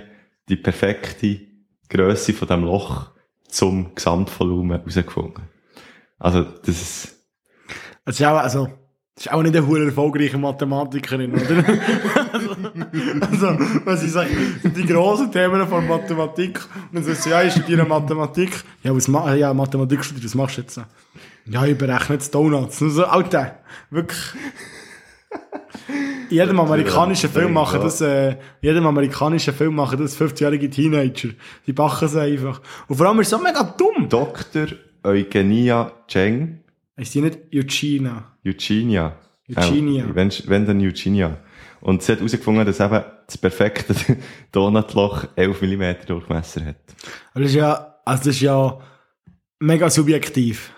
[0.49, 1.41] die perfekte
[1.89, 3.11] Grösse von dem Loch
[3.47, 5.49] zum Gesamtvolumen herausgefunden.
[6.17, 7.27] Also, das ist,
[8.05, 8.69] ist auch, also,
[9.21, 11.63] das ist auch nicht eine hure erfolgreiche Mathematikerin, oder?
[13.29, 14.31] also, was ich sage,
[14.63, 16.59] die grossen Themen von Mathematik,
[16.89, 18.63] und dann sagst du, ja, ich studiere Mathematik.
[18.81, 20.81] Ja, was ma ja, Mathematik studiert, was machst du jetzt?
[21.45, 22.81] Ja, ich berechne jetzt Donuts.
[22.81, 23.59] Und so, Alter,
[23.91, 24.19] wirklich.
[26.31, 31.29] In jedem amerikanischen Film machen das, äh, in jedem amerikanischen Film machen das 50-jährige Teenager.
[31.67, 32.59] Die backen es einfach.
[32.87, 34.09] Und vor allem ist es so mega dumm.
[34.09, 34.65] Dr.
[35.03, 36.60] Eugenia Cheng,
[37.01, 38.31] Ist die nicht Eugenia?
[38.45, 39.17] Eugenia.
[39.49, 40.05] Eugenia.
[40.05, 41.35] Äh, wenn, wenn dann Eugenia.
[41.81, 43.95] Und sie hat herausgefunden, dass eben das perfekte
[44.51, 46.75] Donutloch 11 mm Durchmesser hat.
[47.33, 48.79] Aber das ist ja, also das ist ja
[49.59, 50.71] mega subjektiv.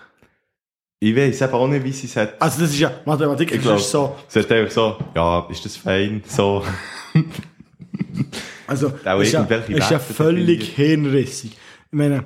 [0.98, 2.40] Ich weiß eben auch nicht, wie sie es hat.
[2.40, 5.46] Also das ist ja, Mathematik ich das glaube, ist so, sie hat einfach so, ja,
[5.50, 6.22] ist das fein?
[6.26, 6.64] So.
[8.66, 11.52] also Auch ist ja, ist ja völlig hirnrissig.
[11.52, 11.58] Ich
[11.90, 12.24] meine,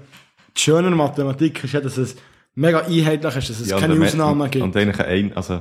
[0.55, 2.14] das Schöne Mathematik ist ja, dass es
[2.59, 4.64] mega einheitlich ist, dass es Ja, keine und Ausnahmen und, gibt.
[4.64, 5.61] Und eigentlich ein, also,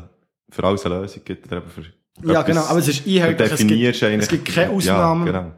[0.50, 1.84] für alles eine Lösung gibt, oder eben für
[2.24, 5.28] ja, genau, aber es ist einheitlich, es gibt, es gibt keine Ausnahmen.
[5.28, 5.52] Ja, genau.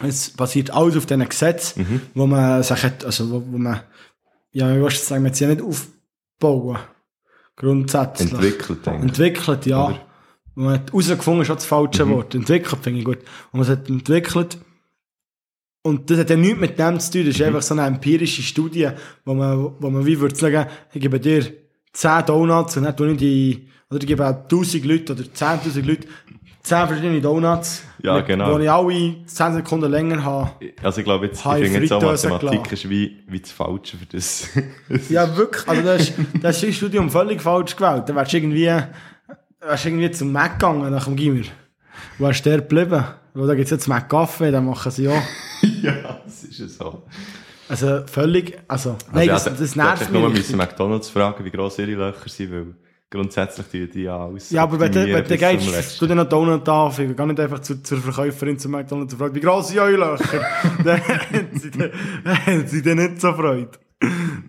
[0.00, 2.00] Es basiert alles auf diesen Gesetzen, Mhm.
[2.14, 3.80] wo man sich hat, also wo, wo man,
[4.52, 6.78] ja, ich weiß sagen, man sie nicht aufbauen.
[7.56, 8.32] Grundsätzlich.
[8.32, 9.02] Entwickelt, eigentlich.
[9.10, 9.86] Entwickelt, ja.
[9.86, 10.00] Oder?
[10.54, 12.10] Man hat herausgefunden, ist das falsche Mhm.
[12.12, 12.34] Wort.
[12.34, 13.18] Entwickelt finde ich gut.
[13.52, 14.58] Und man hat entwickelt.
[15.82, 17.26] Und das hat ja nichts mit dem zu tun.
[17.26, 17.46] Das ist Mhm.
[17.46, 18.88] einfach so eine empirische Studie,
[19.24, 21.44] wo man, wo man wie würde sagen, ich gebe dir
[21.92, 25.84] 10 Donuts und dann tue ich die, oder ich gebe auch 1000 Leute oder 10.000
[25.86, 26.06] Leute
[26.62, 27.82] 10 verschiedene Donuts.
[28.00, 28.54] Ja, mit- genau.
[28.54, 30.50] Wo ich alle 10 Sekunden länger habe.
[30.84, 34.06] Also ich glaube jetzt, ich finde jetzt auch Mathematik ist wie, wie das Falsche für
[34.06, 34.48] das.
[35.10, 35.66] Ja, wirklich.
[35.68, 38.04] Also, das ist, das ist das Studium völlig falsch gewählt.
[38.06, 41.42] Da wärst du irgendwie, wärst du irgendwie zum Mac gegangen nach dem Gimmer.
[42.18, 43.04] Wo wärst du der geblieben?
[43.34, 45.22] Weil da gibt's jetzt Mac-Kaffee, dann machen sie auch.
[45.82, 47.02] ja, das ist ja so.
[47.68, 50.38] Also, völlig, also, nein, also, das, das du hättest nervt nur mich.
[50.38, 50.56] müssen.
[50.58, 52.66] McDonalds fragen, wie gross ihre Löcher sind, weil
[53.08, 56.68] grundsätzlich die die ja alles Ja, aber wenn wenn du gehst, du dann noch Donut
[56.68, 59.96] anfangen, geh nicht einfach zu, zur Verkäuferin zu McDonalds und fragst, wie gross sind eure
[59.96, 60.44] Löcher?
[60.84, 63.70] dann haben sie dann- dann nicht so Freude.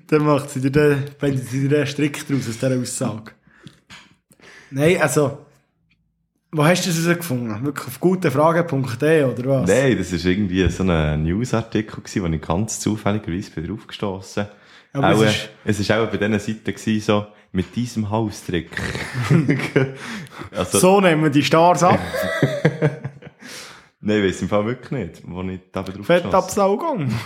[0.07, 3.31] dann macht sie dir blendet sie dir den Strick draus aus dieser Aussage.
[4.71, 5.42] Nein, also,
[6.53, 7.65] wo hast du das herausgefunden?
[7.65, 9.69] Wirklich auf gutefrage.de oder was?
[9.69, 14.47] Nein, das war irgendwie so ein Newsartikel, gewesen, wo ich ganz zufälligerweise bin drauf gestossen
[14.93, 18.69] Aber auch, es es, ist- ist auch bei diesen Seiten gewesen, so, mit diesem Haustrick.
[20.51, 21.99] also, So nehmen wir die Stars ab.
[24.01, 27.11] Nein, ich weiss im Fall wirklich nicht, wo ich da drauf gestossen Fettabsaugung.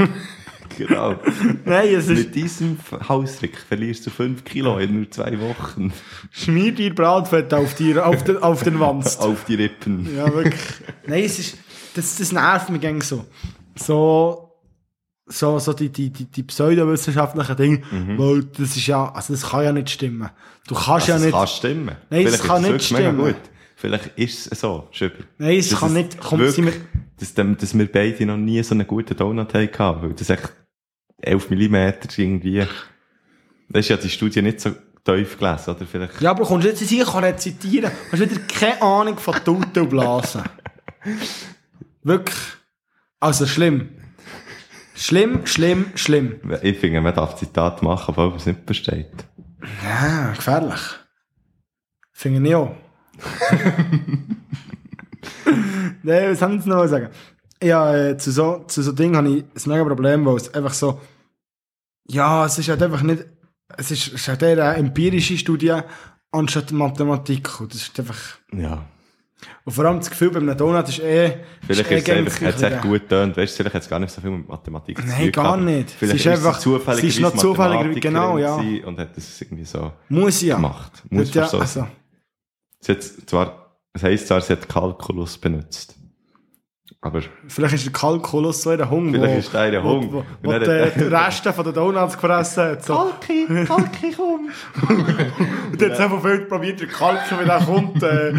[0.78, 1.16] Genau.
[1.66, 5.94] Nein, es ist, Mit diesem Haustrick verlierst du 5 Kilo in nur zwei Wochen.
[6.32, 9.20] schmier dir Bratfett auf, die, auf, den, auf den Wanst.
[9.22, 10.16] Auf die Rippen.
[10.16, 10.62] Ja, wirklich.
[11.06, 11.58] Nein, es ist,
[11.96, 13.26] das, das nervt mich gäng so.
[13.76, 14.54] So,
[15.26, 17.82] so, so die, die, die, die pseudowissenschaftlichen Dinge,
[18.18, 20.30] weil das ist ja, also das kann ja nicht stimmen.
[20.68, 21.96] Du kannst Also, ja nicht, kann stimmen.
[22.10, 23.36] Nein, Vielleicht kann ist nicht stimmen.
[23.80, 25.20] Vielleicht ist es so, Schüber.
[25.38, 26.74] nein, es kann nicht, komm, wirklich- wir,
[27.20, 30.52] dass, dass wir beide noch nie so einen guten Donut hatten, weil das echt
[31.22, 31.76] 11 mm
[32.18, 32.66] irgendwie,
[33.70, 34.72] das ist ja die Studie nicht so
[35.04, 38.82] tief gelesen, oder vielleicht, ja, aber kommst du jetzt sich, kann rezitieren, hast wieder keine
[38.82, 40.42] Ahnung von Tuten und Blasen.
[42.02, 42.36] Wirklich.
[43.20, 43.90] Also schlimm.
[44.96, 46.40] Schlimm, schlimm, schlimm.
[46.64, 49.12] ich finde, man darf Zitat machen, obwohl man es nicht versteht.
[49.84, 50.82] Ja, gefährlich.
[52.12, 52.76] Finde ich auch.
[56.04, 57.10] Nein, was haben Sie noch mal sagen?
[57.62, 60.74] Ja, äh, zu so, zu so Dingen habe ich ein mega Problem, weil es einfach
[60.74, 61.00] so,
[62.08, 63.26] ja, es ist halt einfach nicht,
[63.78, 65.74] es ist, es ist halt eher eine empirische Studie
[66.32, 67.60] anstatt Mathematik.
[67.60, 68.18] Und das ist einfach,
[68.54, 68.86] Ja.
[69.66, 72.42] und vor allem das Gefühl beim Donut ist eh, Vielleicht eh ist es gegen einfach,
[72.42, 75.00] es echt gut getönt, weißt du, vielleicht hat es gar nicht so viel mit Mathematik
[75.02, 75.64] zu Nein, tun gar gehabt.
[75.64, 75.92] nicht.
[75.92, 78.56] Vielleicht Sie ist ist einfach- zufälligerweise sie ist noch zufällig- Mathematikerin genau, ja.
[78.86, 80.56] Und hat das irgendwie so Muss ja.
[80.58, 81.04] gemacht.
[81.10, 81.88] Muss ja, so also,
[82.88, 85.94] Sie hat zwar, es heisst zwar, sie hat Kalkulus benutzt.
[87.02, 90.14] Aber vielleicht ist der Kalkulus so ein Hung, Vielleicht wo, ist der ein wo, Hung.
[90.14, 92.86] wo, Und wo dann die, hat- die Reste von den Donuts gefressen hat.
[92.86, 92.96] So.
[92.96, 94.50] Kalki, Kalki, komm!
[95.72, 98.34] Und jetzt haben wir viel probiert, den Kalken, wenn er kommt, äh,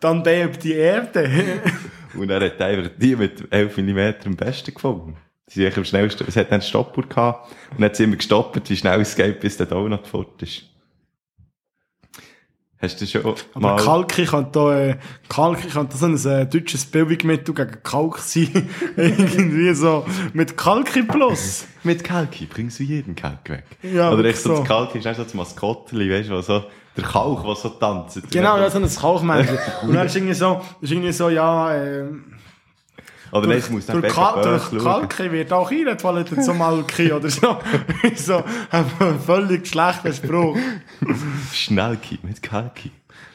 [0.00, 1.30] dann bebt die Erde.
[2.14, 5.16] Und er hat einfach die mit 11 mm am besten gefunden.
[5.46, 8.68] Sie sind am schnellsten, es hat einen Stopper gehabt und dann hat sie immer gestoppt,
[8.68, 10.62] wie schnell es geht, bis der Donut fort ist.
[12.82, 13.22] Hast du schon
[13.54, 13.76] Aber mal...
[13.76, 14.96] Kalki kann da, äh,
[15.28, 18.70] Kalki kann da so ein äh, deutsches Bildungsmittel gegen Kalk sein.
[18.96, 21.66] Irgendwie so, mit Kalki Plus.
[21.82, 23.64] Mit Kalki bringst du jeden Kalk weg.
[23.82, 24.60] Ja, Oder echt so, so.
[24.60, 26.64] das Kalki ist so das Maskottchen, weißt du, so,
[26.96, 28.18] der Kalk, der so tanzt.
[28.30, 29.58] Genau, ja, so ein Kalkmännchen.
[29.82, 32.39] Und dann ist irgendwie so, ist irgendwie so, ja, ähm,
[33.32, 34.82] Oder nein, es muss dann durch, Kal durch.
[34.82, 37.58] Kalki wird auch reingefallen zum Malki oder so.
[38.16, 40.56] so, ein völlig schlechter Spruch.
[41.52, 42.90] Schnellki, mit Kalki.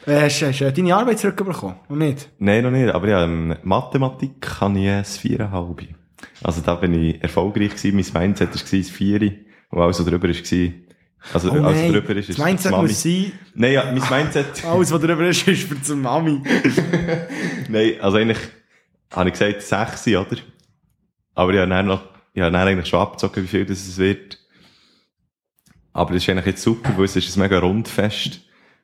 [0.06, 1.76] Äh, hast, hast du deine Arbeit zurückbekommen?
[1.88, 2.28] Und nicht?
[2.38, 2.94] Nein, noch nicht.
[2.94, 5.88] Aber ja, ähm, Mathematik kann ich ein 4,5.
[6.42, 7.96] Also da bin ich erfolgreich gewesen.
[7.96, 9.32] Mein Mindset war ein 4.
[9.70, 10.72] Und alles, was drüber war,
[11.32, 12.88] also Oh alles nein, drüber ist, ist das Mindset Mami.
[12.88, 16.40] muss sein, Nein, ja, mein Mindset, alles was drüber ist, ist für die Mami.
[17.68, 18.38] nein, also eigentlich,
[19.12, 20.36] habe ich gesagt 6, oder?
[21.34, 22.02] Aber ich habe dann noch,
[22.32, 24.38] ich habe dann eigentlich schon abgezogen, wie viel das es wird.
[25.92, 28.40] Aber das ist eigentlich jetzt super, weil es ist ein mega Rundfest.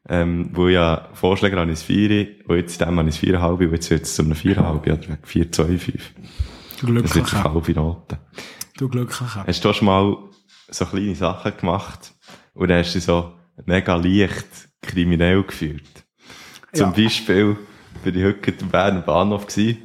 [0.08, 3.90] Ähm, wo ja Vorschläge ich ein 4, und jetzt dem ich ein 4,5, und jetzt
[3.90, 6.00] wird es zu einem 4,5, oder 4,25.
[6.80, 7.36] Du Das wird Glücklicher.
[7.44, 8.18] eine halbe Note.
[8.76, 9.44] Du Glücklicher.
[9.46, 10.16] Hast du schon mal
[10.68, 12.14] so kleine Sachen gemacht
[12.54, 13.32] und dann hast du dich so
[13.64, 14.46] mega leicht
[14.80, 15.86] kriminell gefühlt?
[16.72, 17.04] Zum Ja.
[17.04, 17.56] Beispiel
[18.02, 19.78] bin ich heute im Berner Bahnhof gewesen,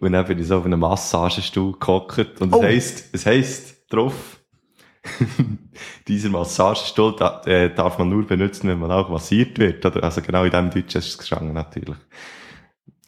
[0.00, 2.58] und dann bin ich so auf einem Massagestuhl gehockt und Oh.
[2.58, 4.40] es heisst, es heisst drauf,
[6.08, 9.84] dieser Massagestuhl da, äh, darf man nur benutzen, wenn man auch massiert wird.
[9.86, 10.02] Oder?
[10.04, 11.96] Also genau in dem Deutsch ist es gestanden, natürlich.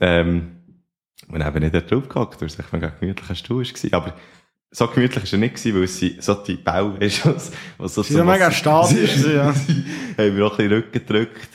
[0.01, 0.57] Ähm,
[1.29, 3.93] und dann bin ich da drauf gehockt, weil es echt ein gemütlicher Stuhl war.
[4.01, 4.15] Aber
[4.71, 7.95] so gemütlich war er nicht, gewesen, weil es sie- so die Bau ist, was, was
[7.95, 9.55] so Sie sind mega statisch, ja.
[10.19, 11.49] haben mir auch ein bisschen Rücken gedrückt.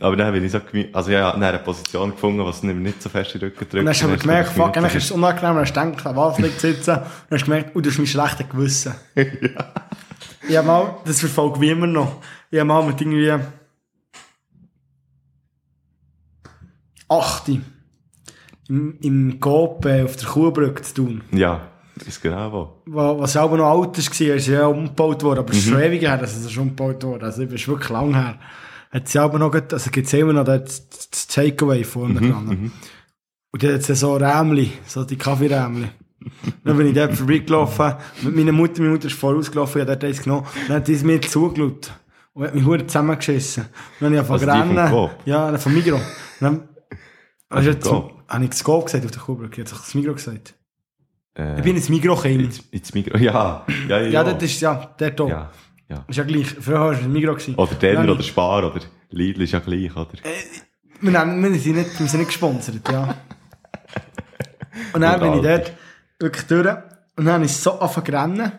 [0.00, 0.60] Aber dann bin ich so
[0.92, 3.50] also ja, ich habe dann eine Position gefunden, was nicht nicht so fest in den
[3.50, 3.74] Rücken drückt.
[3.74, 6.16] Und dann hast du aber gemerkt, fuck, eigentlich ist es unangenehm, dann hast du gedacht,
[6.16, 6.90] was liegt sitzen.
[6.90, 8.94] Und dann hast du gemerkt, oh, das ist mein schlechtes Gewissen.
[10.48, 12.16] Ich hab mal, das verfolgt wie immer noch.
[12.50, 13.32] Ich hab mal mit irgendwie
[17.08, 17.48] 8
[18.68, 21.22] im, im Coop äh, auf der Kuhbrücke zu tun.
[21.30, 21.68] Ja,
[22.06, 22.92] ist genau wo.
[22.92, 25.80] Wa- Was ja aber noch alt war, ist ja umgebaut worden, aber es ist schon
[25.80, 27.26] ewig her, dass es schon umgebaut wurde.
[27.26, 28.38] Also, es ist wirklich lang her.
[28.92, 32.72] Hat sie aber noch, also gibt's immer noch das, das Takeaway vorne dran.
[33.50, 35.88] Und dann hat sie so Rämli, so die Kaffeerämli.
[36.64, 40.04] dann bin ich dort vorbeigelaufen, mit meiner Mutter, meine Mutter ist vorausgelaufen, ich habe dort
[40.04, 41.92] eins genommen, dann hat es mir zugeschaut.
[42.34, 43.64] Und hat mich verdammt zusammengeschissen.
[43.64, 43.70] Und
[44.00, 45.10] dann habe ich Also angefangen die vom rennen.
[45.26, 46.00] Ja, dann vom Migros.
[46.00, 46.06] Und
[46.40, 46.68] dann,
[47.48, 47.90] Also also jetzt,
[48.28, 50.54] habe ich das Coop gesagt auf der Kuhbrücke, jetzt habe ich das Migros gesagt.
[51.34, 52.42] Äh, Ich bin ins Mikro-Kind.
[52.42, 53.18] ins, ins Mikro.
[53.18, 54.08] Ja, ja, ja.
[54.08, 55.28] Ja, das ist ja, der hier.
[55.28, 55.50] ja,
[55.92, 56.04] ja.
[56.08, 56.46] Ist ja gleich.
[56.48, 57.34] Früher war es ein Mikro.
[57.34, 57.54] gewesen.
[57.54, 58.80] Oder Denner oder Spar oder
[59.10, 60.12] Lidl ist ja gleich, oder?
[61.00, 63.14] Wir, nehmen, wir, sind nicht, wir sind nicht gesponsert, ja.
[64.94, 65.72] Und dann bin ich dort
[66.18, 66.76] wirklich durch.
[67.16, 68.52] Und dann ist so angefangen rennen.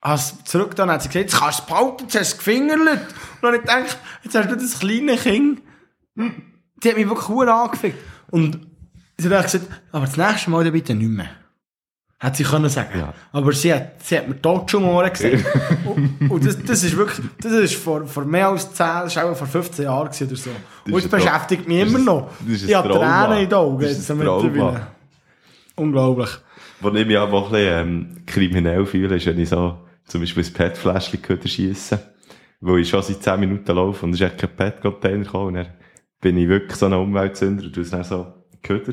[0.00, 2.38] Als zurück dann hat sie gesagt, jetzt kannst du es behalten, jetzt hast du es
[2.38, 2.78] gefingert.
[2.78, 2.98] Und dann
[3.42, 5.62] habe ich gedacht, jetzt hast du das kleine Kind.
[6.16, 7.98] Die hat mich wirklich gut angefickt.
[8.30, 8.66] Und
[9.18, 11.28] sie hat gesagt, aber das nächste Mal bitte nicht mehr.
[12.20, 12.98] Hat sie können sagen.
[12.98, 13.12] Ja.
[13.32, 15.44] Aber sie hat, sie hat mir tot schon mal gesagt.
[15.84, 19.36] und und das, das ist wirklich, das ist vor, vor mehr als 10, das auch
[19.36, 20.50] vor 15 Jahren oder so.
[20.86, 22.30] Und das ein Tra- beschäftigt mich immer noch.
[22.40, 22.88] das ist Ich habe.
[22.88, 23.82] Tränen in den Augen.
[23.82, 24.86] Das ist jetzt mittlerweile.
[25.76, 26.30] Unglaublich.
[26.80, 30.44] Wo ich mich auch ein bisschen ähm, kriminell fühle, ist, wenn ich so zum Beispiel
[30.44, 31.98] ein PET-Fläschchen schiessen
[32.60, 35.46] Weil ich schon seit 10 Minuten laufe und es ist echt kein PET-Container gekommen.
[35.48, 35.66] Und dann
[36.20, 38.26] bin ich wirklich so ein Umweltsünder und tue es dann so
[38.62, 38.92] Köder.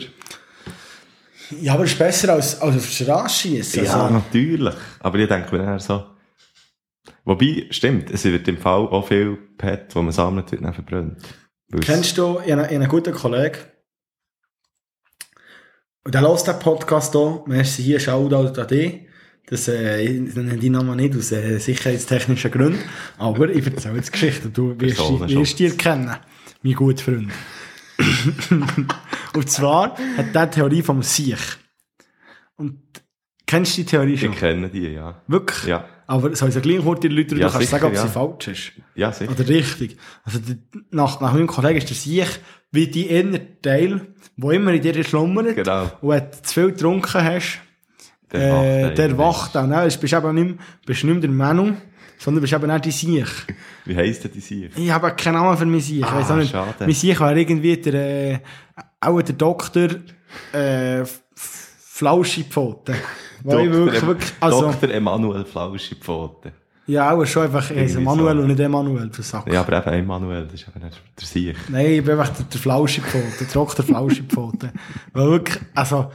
[1.60, 3.84] Ja, aber es ist besser als, als auf die Straße schießen.
[3.84, 4.74] Ja, Also, natürlich.
[5.00, 6.06] Aber ich denke mir dann so.
[7.26, 11.18] Wobei, stimmt, es wird im Fall auch viel PET, das man sammelt, wird dann verbrannt.
[11.70, 13.58] Weil es- Kennst du, ich habe einen, guten Kollegen,
[16.04, 19.02] und der hört den Podcast hier, merci hier, Shoutout an dich.
[19.48, 22.80] Das, äh, ich nenne deinen Namen nicht aus äh, sicherheitstechnischen Gründen,
[23.18, 26.16] aber ich erzähle jetzt Geschichte du wirst, wirst dir kennen,
[26.64, 27.32] mein guter Freund.
[29.36, 31.40] und zwar hat der die Theorie vom Siech.
[32.56, 32.80] Und
[33.46, 34.34] kennst du die Theorie schon?
[34.34, 35.22] Ich kenne die, ja.
[35.28, 35.66] Wirklich?
[35.66, 35.86] Ja.
[36.08, 38.02] Aber soll ich ja gleich kurz die Leute, Ja, du kannst sicher, sagen, ob ja.
[38.02, 38.72] sie falsch ist.
[38.96, 39.32] Ja, sicher.
[39.32, 39.98] Oder richtig.
[40.24, 40.58] Also, der,
[40.92, 42.28] nach, nach meinem Kollegen ist der Siech
[42.72, 44.08] wie die innere Teil,
[44.38, 45.56] wo immer in dir schlummert.
[45.56, 45.90] Genau.
[46.02, 47.60] Und wenn du zu viel getrunken hast,
[48.32, 49.18] Der äh, wacht der eigentlich.
[49.18, 49.70] wacht dann.
[49.70, 49.88] Ne?
[49.90, 51.74] Du bist eben nicht, mehr- bist nicht mehr der Manu,
[52.18, 53.28] sondern bist eben auch die Siech.
[53.86, 54.72] Wie heisst denn die Sieg?
[54.78, 56.00] Ich habe keinen Namen für mein Siech.
[56.00, 56.52] ich Ah, weiss auch nicht.
[56.52, 56.76] schade.
[56.80, 57.94] Mein Siech wäre irgendwie der,
[58.34, 58.40] äh,
[59.02, 59.90] auch der Doktor,
[60.54, 61.04] äh,
[61.36, 62.96] Flauschipfoten.
[63.44, 64.92] Wirklich, wirklich, also, Dr.
[64.92, 66.52] Emanuel Flauschipfoten.
[66.86, 68.42] ja, auch schon einfach, Irgendwie Manuel so.
[68.44, 69.52] und nicht Emanuel, du Sack.
[69.52, 71.58] Ja, aber eben Emanuel, das ist eben nicht der Sieg.
[71.70, 74.72] Nein, ich bin einfach der, der Flauschipfote, der Doktor Flauschipfote.
[75.14, 76.12] Weil wirklich, also,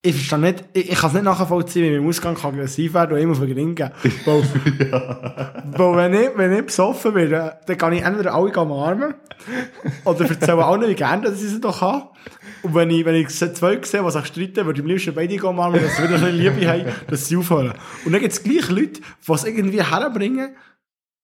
[0.00, 3.22] ich verstehe nicht, ich, ich kann es nicht nachvollziehen, wie im Ausgang aggressiv werden und
[3.22, 3.90] immer den Ring gehen.
[4.24, 4.42] Weil,
[5.72, 9.14] weil wenn, ich, wenn ich besoffen bin, dann dann kann ich entweder alle umarmen
[10.04, 12.08] oder erzählen allen, wie gerne dass ich sie doch habe.
[12.62, 15.46] Und wenn ich, wenn ich zwei sehe, die sich streiten, würde ich am liebsten beide
[15.48, 17.72] umarmen, dass sie wieder ein Liebe haben, dass sie aufhören.
[18.04, 20.56] Und dann gibt es gleich Leute, die es irgendwie herbringen,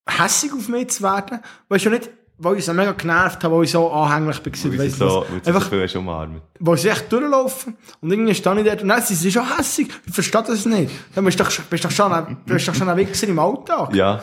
[0.09, 3.57] hässig auf mich zu werden, weil ich schon nicht, weil ich so mega genervt habe,
[3.57, 4.45] weil ich so anhänglich war.
[4.47, 5.15] Weil sie nicht so, was.
[5.33, 6.43] weil sie Einfach, viel hast umarmt.
[6.61, 9.89] weil sie echt durchlaufen und irgendwie stehe ich dort und dann sind sie schon hässig.
[10.07, 10.91] Ich verstehe das nicht.
[11.15, 13.95] Dann bist du doch, bist doch schon ein, bist doch schon ein Wichser im Alltag.
[13.95, 14.23] Ja,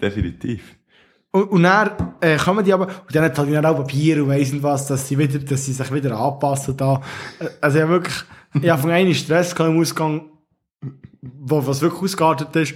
[0.00, 0.62] definitiv.
[1.30, 4.30] Und, und dann äh, kommen die aber, und dann hat halt dann auch Papier und
[4.30, 7.02] weiss nicht was, dass sie, wieder, dass sie sich wieder anpassen da.
[7.38, 8.24] Äh, Also ich habe wirklich,
[8.62, 10.22] ich habe von einem Stress im Ausgang,
[11.20, 12.74] wo was wirklich ausgeartet ist.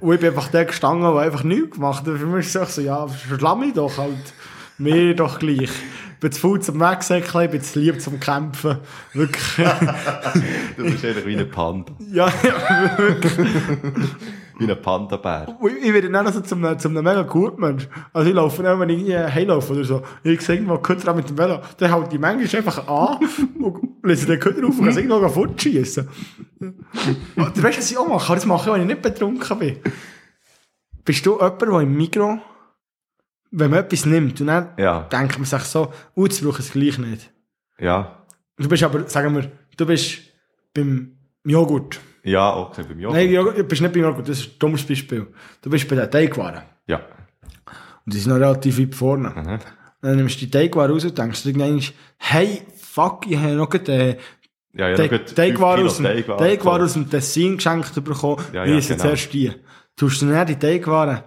[0.00, 2.18] Und ich bin einfach der gestanden, der einfach nichts gemacht hat.
[2.18, 4.34] Für mich ist es so, ja, verschlamm mich doch halt.
[4.78, 5.70] Mir doch gleich.
[6.16, 8.78] Ich bin zu faul zum Wegsäckeln, ich bin zu lieb zum Kämpfen.
[9.12, 9.44] Wirklich.
[10.76, 11.92] Du bist einfach wie ein Panda.
[12.12, 13.46] ja, ja, wirklich.
[14.58, 15.56] Wie ein Panda-Bär.
[15.60, 17.88] Und Ich werde dann also zum, zum einem mega guten Mensch.
[18.12, 20.02] Also ich laufe dann, wenn ich irgendwie heimlaufe oder so.
[20.22, 21.60] Ich sehe irgendwo Köder mit dem Velo.
[21.76, 23.18] Dann haut die manchmal einfach an
[23.60, 26.08] und lese den Köder auf und kann irgendwo fortschießen.
[26.58, 28.34] Du weißt, was ich auch mache?
[28.34, 29.76] Das mache ich, wenn ich nicht betrunken bin.
[31.04, 32.38] Bist du jemand, der im Mikro,
[33.50, 36.66] wenn man etwas nimmt und dann Ja, denkt man sich so, oh, jetzt brauche ich
[36.66, 37.30] es gleich nicht.
[37.78, 38.22] ja.
[38.58, 40.18] Du bist aber, sagen wir, du bist
[40.72, 42.00] beim Joghurt.
[42.26, 43.18] Ja, okay, beim Joghurt.
[43.18, 45.28] Nein, Joghurt, du bist nicht beim Joghurt, das ist ein dummes Beispiel.
[45.62, 46.62] Du bist bei den Teigwaren.
[46.88, 46.98] Ja.
[48.04, 49.28] Und die sind noch relativ weit vorne.
[49.30, 49.58] Mhm.
[50.02, 51.82] Dann nimmst du die Teigwaren raus und denkst dir irgendwann,
[52.18, 54.18] hey, fuck, ich habe noch gerade
[54.72, 58.44] Ja, ja, noch gut Teigwaren aus, Teigwaren Teigwaren aus dem Tessin geschenkt bekommen.
[58.52, 59.12] Ja, wie ja, ist jetzt genau.
[59.12, 59.52] erst die?
[59.94, 61.22] Tust du dann die Teigwaren,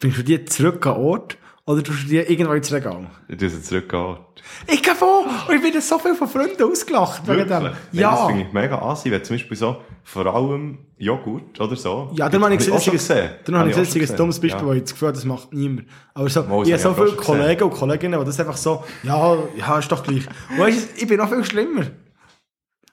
[0.00, 1.38] bringst du die zurück an den Ort
[1.68, 3.10] oder tust du die irgendwo ins Regal?
[3.28, 4.42] Ich tue sie zurück an Ort.
[4.66, 7.70] Ich gehe vor und ich werde so viel von Freunden ausgelacht wegen dem.
[7.92, 8.10] Ja.
[8.12, 12.10] Das finde ich mega assi, wenn zum Beispiel so, vor allem Joghurt oder so.
[12.14, 13.30] Ja, dann habe ich gesehen, gesehen.
[13.44, 14.66] dann habe ich gesehen, ein dummes Beispiel, Ja.
[14.66, 15.86] wo ich das Gefühl habe, das macht niemand.
[16.14, 19.36] Aber so, Mal, ich habe so viele Kollegen und Kolleginnen, die das einfach so, ja,
[19.58, 20.26] ja, ist doch gleich.
[20.56, 21.82] Weißt du, ich bin noch viel schlimmer.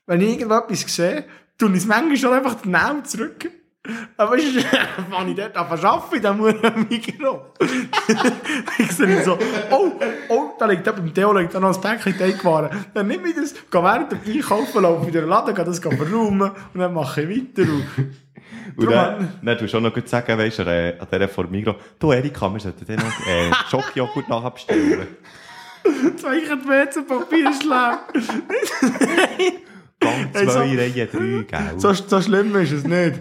[0.06, 1.24] Wenn ich irgendetwas sehe,
[1.58, 3.50] tue ich es manchmal schon einfach genau zurück.
[4.18, 7.54] Aber du, wenn ich dort anfange arbeiten, dann muss ich am Mikro.
[8.78, 9.38] ich sehe so,
[9.72, 9.92] oh,
[10.30, 12.70] oh, da liegt beim Theo liegt da noch ein Päckchen Teigwaren.
[12.94, 16.52] Dann nehme ich das, gehe während dem Einkaufen, laufe in den Laden, gehe das verräumen
[16.74, 17.70] und dann mache ich weiter.
[18.78, 21.48] Und dann, dann tust du auch noch gut sagen, weißt du, äh, an dieser vor
[21.48, 25.08] Migros, du Erika, wir sollten dir noch äh, Schokojoghurt nachher bestellen.
[26.18, 28.16] Zwei WC-Papier schlägt.
[30.06, 31.80] Gang 2, Hey, so- Reihe 3, gell?
[31.80, 33.20] So, so schlimm ist es nicht.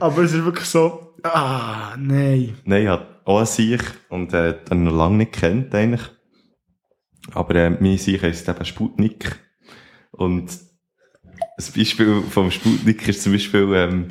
[0.00, 2.56] Aber es ist wirklich so, ah, nein.
[2.64, 6.02] Nein, ich hatte auch einen Sieg und äh, den noch lange nicht kennt eigentlich.
[7.32, 9.36] Aber äh, mein Sieg heisst eben Sputnik.
[10.12, 14.06] Und ein Beispiel vom Sputnik ist zum Beispiel, ähm,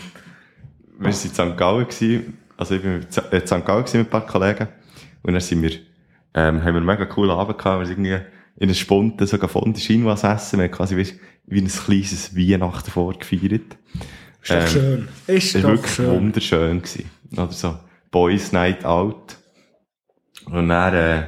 [0.99, 1.57] wir waren in St.
[1.57, 2.91] Gallen, gewesen, also ich bin
[3.31, 3.65] äh, in St.
[3.65, 4.67] Gallen mit ein paar Kollegen.
[5.23, 5.71] Und dann sind wir,
[6.33, 8.25] ähm, haben wir einen mega coolen Abend gehabt, wir sind irgendwie
[8.59, 10.59] in einer Spunde sogar von der Chinois essen.
[10.59, 11.07] Wir haben quasi wie,
[11.47, 13.77] wie ein kleines Weihnachten vorgefeiert.
[14.41, 15.07] Ist doch Ähm, schön.
[15.27, 16.09] Ist war doch wirklich schön.
[16.11, 16.81] wunderschön.
[16.81, 17.09] Gewesen.
[17.33, 17.79] Oder so
[18.11, 19.37] Boys Night Out.
[20.45, 21.23] Und dann äh,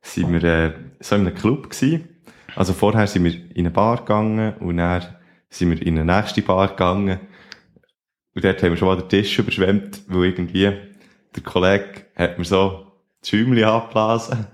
[0.00, 2.08] sind wir äh, so in einem Club gewesen.
[2.54, 5.04] Also vorher sind wir in eine Bar gegangen und dann
[5.50, 7.20] sind wir in eine nächste Bar gegangen.
[8.34, 10.72] Und dort haben wir schon mal den Tisch überschwemmt, weil irgendwie
[11.34, 12.92] der Kollege hat mir so
[13.24, 14.46] die Schäumchen abgeblasen.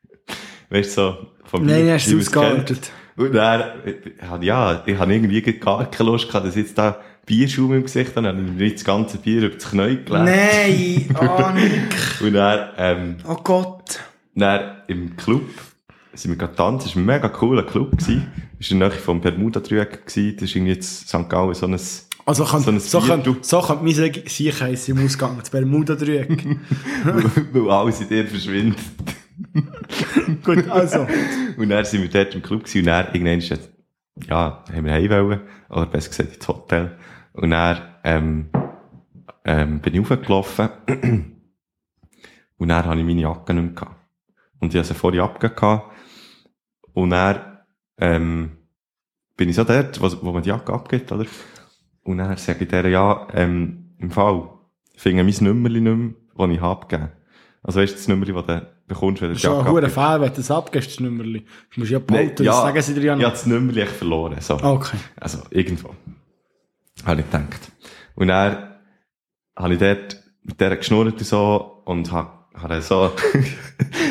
[0.70, 2.90] weißt du, so vom Nein, Bier, hast du ausgeartet.
[3.16, 7.72] Und dann, ich ja, ich habe irgendwie gar keine Lust gehabt, dass jetzt da Bierschaum
[7.74, 8.26] im Gesicht habe.
[8.26, 10.08] Dann habe ich das ganze Bier über das Knie gelegt.
[10.10, 11.94] Nein, oh Nick.
[12.20, 14.00] Und dann, ähm, Oh Gott.
[14.34, 15.42] dann im Club
[16.12, 16.88] sind wir gerade tanzen.
[16.88, 17.92] Es war ein mega cooler Club.
[17.92, 18.26] Gewesen.
[18.58, 20.04] Es war in der Nähe vom Bermuda-Dreieck.
[20.06, 21.28] Das ist irgendwie jetzt St.
[21.28, 21.78] Gallen so ein,
[22.26, 25.36] Also kann, So ein so, kann, so kann mein Sieg heissen im Ausgang.
[25.38, 26.46] Das Bermuda-Dreieck.
[27.52, 28.78] weil alles in dir verschwindet.
[30.44, 31.06] Gut, also.
[31.56, 32.80] Und dann sind wir dort im Club gewesen.
[32.80, 33.70] und dann irgendwann ist jetzt,
[34.26, 36.98] ja, haben wir heim wollen, oder besser gesagt ins Hotel.
[37.32, 38.48] Und dann, ähm,
[39.44, 40.68] ähm, bin ich hochgelaufen.
[42.58, 43.96] und dann habe ich meine Jacke nicht mehr gehabt.
[44.60, 45.82] Und ich habe sie vorher abgegeben.
[46.92, 47.58] Und dann,
[47.98, 48.58] ähm,
[49.36, 51.26] bin ich so dort, wo, wo man die Jacke abgibt, oder?
[52.02, 54.48] Und dann sage ich der, ja, ähm, im Fall,
[54.96, 57.12] finde mein Nummerli nicht mehr, das ich habe gegeben.
[57.62, 59.64] Also weißt du, das Nummerli, das du bekommst, wenn du Das die ist Jacke ein
[59.66, 59.94] hoher abgibst.
[59.94, 61.40] Fall, wenn du das abgibst, das Nummerli.
[61.74, 63.30] Du musst ja Nee, behalten, das sagen sie dir ja Ich habe noch.
[63.30, 64.54] das Nummerli echt verloren, so.
[64.62, 64.96] Okay.
[65.16, 65.94] Also, irgendwo.
[67.04, 67.72] Habe ich gedacht.
[68.14, 68.74] Und dann
[69.56, 73.12] habe ich dort mit der geschnurrt und so und habe, habe so,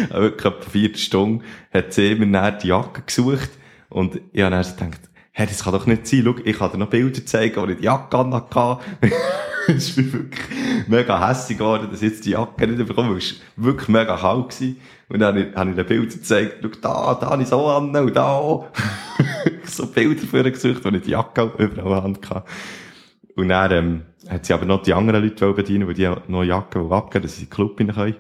[0.10, 1.44] habe wirklich etwa vier Stunden,
[1.74, 3.50] hat sie mir dann die Jacke gesucht
[3.90, 5.02] und ich habe dann so gedacht,
[5.34, 7.78] hey, das kann doch nicht sein, schau, ich kann dir noch Bilder zeigen, wo ich
[7.78, 8.80] die Jacke hatte.
[9.66, 13.40] Es war wirklich mega hässlich geworden, dass ich jetzt die Jacke nicht bekomme, weil es
[13.56, 14.78] wirklich mega kalt gewesen.
[15.08, 17.96] Und dann habe ich, habe ich Bilder gezeigt, schau, da, da habe ich so an
[17.96, 18.68] und da auch.
[19.64, 22.44] so Bilder für gesucht, wo ich die Jacke auch überall an hatte.
[23.36, 26.80] Und dann, ähm, hat sie aber noch die anderen Leute bedienen, weil die noch Jacke
[26.90, 28.16] abgeben, dass sie in den Club rein können.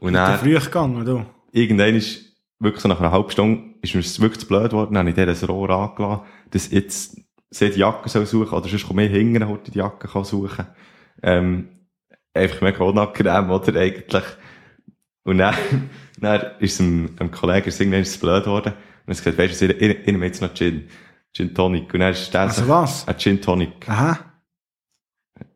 [0.00, 1.24] Und Ist dann, früh gegangen, du.
[1.52, 2.33] irgendwann ist,
[2.64, 5.14] wirklich so nach einer halben Stunde, ist mir wirklich zu blöd geworden, dann habe ich
[5.14, 9.12] dir ein Rohr angelassen, dass jetzt sie die Jacke soll suchen, oder sonst komme ich
[9.12, 10.66] hinten, heute die Jacke kann suchen.
[11.22, 11.68] Ähm,
[12.32, 14.24] einfach mega unangenehm, oder, eigentlich.
[15.24, 15.54] Und dann,
[16.20, 18.72] dann ist einem, einem Kollegen ist irgendwann ist es blöd geworden,
[19.06, 20.88] und er hat gesagt, weisst du, ich, ich, ich nehme jetzt noch Gin.
[21.34, 21.92] Gin Tonic.
[21.92, 23.08] Und dann ist der Also so, was?
[23.08, 23.88] ein Gin Tonic.
[23.88, 24.18] Aha.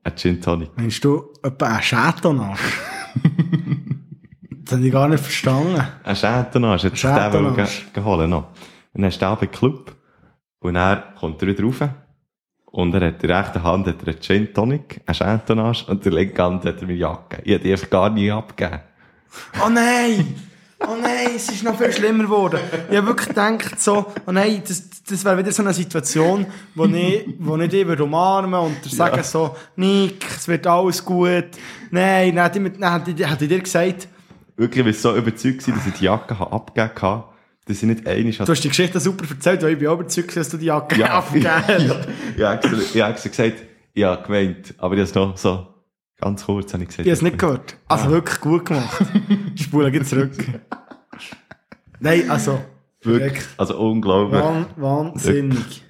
[0.02, 0.76] Ein Gin Tonic.
[0.76, 3.14] Meinst du etwa einen Chateauneuf?
[4.68, 5.82] das habe ich gar nicht verstanden.
[6.04, 8.48] Ein Schädenarsch, hat sich den ge- geholt noch.
[8.92, 9.94] Und dann ist der bei Club.
[10.60, 11.82] Und er kommt er wieder rauf.
[12.66, 16.04] Und er hat in der rechten Hand hat er einen Gin Tonic, einen Schädenarsch, und
[16.04, 17.40] in der linken Hand hat er meine Jacke.
[17.44, 18.80] Ich hätte die einfach gar nie abgegeben.
[19.64, 20.34] Oh nein!
[20.80, 22.60] Oh nein, es ist noch viel schlimmer geworden.
[22.88, 26.46] Ich habe wirklich gedacht, so, oh nein, das, das wäre wieder so eine Situation,
[26.76, 31.04] wo ich, wo ich dich würde umarmen und dir sagen so, Nick, es wird alles
[31.04, 31.46] gut.
[31.90, 33.10] Nein, dann hätte ich, mir- dann hätte
[33.44, 34.06] ich dir gesagt,
[34.58, 37.24] Wirklich, weil ich so überzeugt war, dass ich die Jacke habe abgegeben habe,
[37.64, 40.36] dass ich nicht einig du hast die Geschichte super erzählt, weil ich bin auch überzeugt,
[40.36, 42.08] dass du die Jacke abgegeben ja, hast.
[42.36, 43.62] ich habe extra, ich habe gesagt,
[43.94, 45.66] ich habe gemeint, aber ich habe es noch so,
[46.20, 47.06] ganz kurz habe ich gesagt.
[47.06, 47.76] Ich habe es nicht gehört.
[47.86, 49.00] Also wirklich gut gemacht.
[49.54, 50.32] Spule geht zurück.
[52.00, 52.60] Nein, also,
[53.02, 54.40] Wirklich, also unglaublich.
[54.40, 55.84] Wahn, wahnsinnig.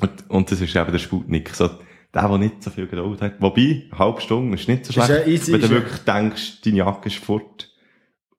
[0.00, 1.48] Und, und das ist eben der Sputnik.
[1.54, 1.70] So,
[2.14, 3.40] der, der nicht so viel Geduld hat.
[3.40, 5.08] Wobei, eine halbe Stunde ist nicht so schlecht.
[5.08, 7.65] ja easy, wenn du ja- wirklich denkst, deine Jacke ist fort.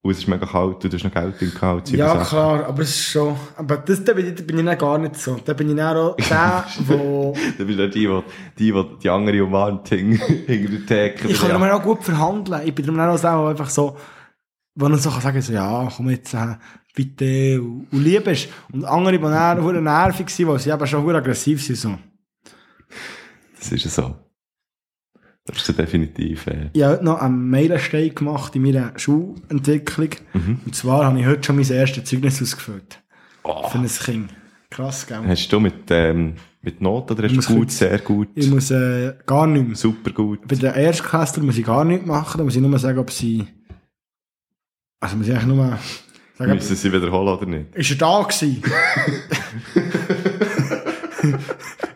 [0.08, 1.90] Und es ist mega kalt, du hast noch Geld in Kalt.
[1.90, 3.36] Ja, klar, aber es ist schon.
[3.58, 5.38] Aber das, da bin ich, da bin ich dann gar nicht so.
[5.44, 7.36] Da bin ich dann auch der, wo.
[7.58, 8.08] Du bist ja die,
[8.58, 11.28] die, die, die andere umarmt hinter der Theke.
[11.28, 11.60] Ich kann ja.
[11.60, 12.62] mir auch gut verhandeln.
[12.66, 13.98] Ich bin dann auch so einfach so,
[14.76, 16.56] wo dann so kann sagen, so, ja, komm jetzt, äh,
[16.96, 18.48] bitte, und, und lieb ist.
[18.72, 21.98] Und andere, die dann nervig waren, weil sie eben schon aggressiv sind, so.
[23.60, 24.16] Das ist ja so.
[25.48, 30.10] Das ist ja definitiv, äh, Ich habe heute noch einen Meilenstein gemacht in meiner Schulentwicklung.
[30.34, 30.60] Mhm.
[30.66, 33.02] Und zwar habe ich heute schon mein erstes Zeugnis ausgefüllt.
[33.44, 33.68] Oh.
[33.70, 34.30] Für ein Kind.
[34.70, 35.22] Krass, gell?
[35.26, 39.14] Hast du mit, ähm, mit Noten, oder hast du gut, sehr gut, Ich muss äh,
[39.26, 39.76] gar nicht mehr.
[39.78, 40.46] super gut?
[40.46, 42.38] Bei den Erstklässlern muss ich gar nichts machen.
[42.40, 43.48] Da muss ich nur sagen, ob sie...
[45.00, 45.80] Also muss ich eigentlich nur
[46.38, 47.74] sagen, Müssen sie wiederholen oder nicht?
[47.76, 48.62] ist er da gewesen?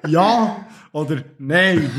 [0.07, 1.89] ja oder nein.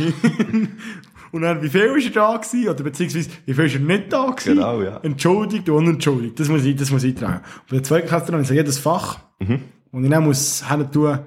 [1.32, 2.68] Und dann, wie viel war er da gewesen?
[2.68, 4.54] Oder beziehungsweise, wie viel ist er nicht da gewesen?
[4.56, 4.98] Genau, ja.
[5.02, 6.38] Entschuldigt und unentschuldigt.
[6.38, 7.36] Das muss ich, das muss ich tragen.
[7.62, 9.60] Und bei der zweiten Klasse so jedes Fach, Mhm.
[9.90, 10.62] und ich dann muss
[10.92, 11.18] tun,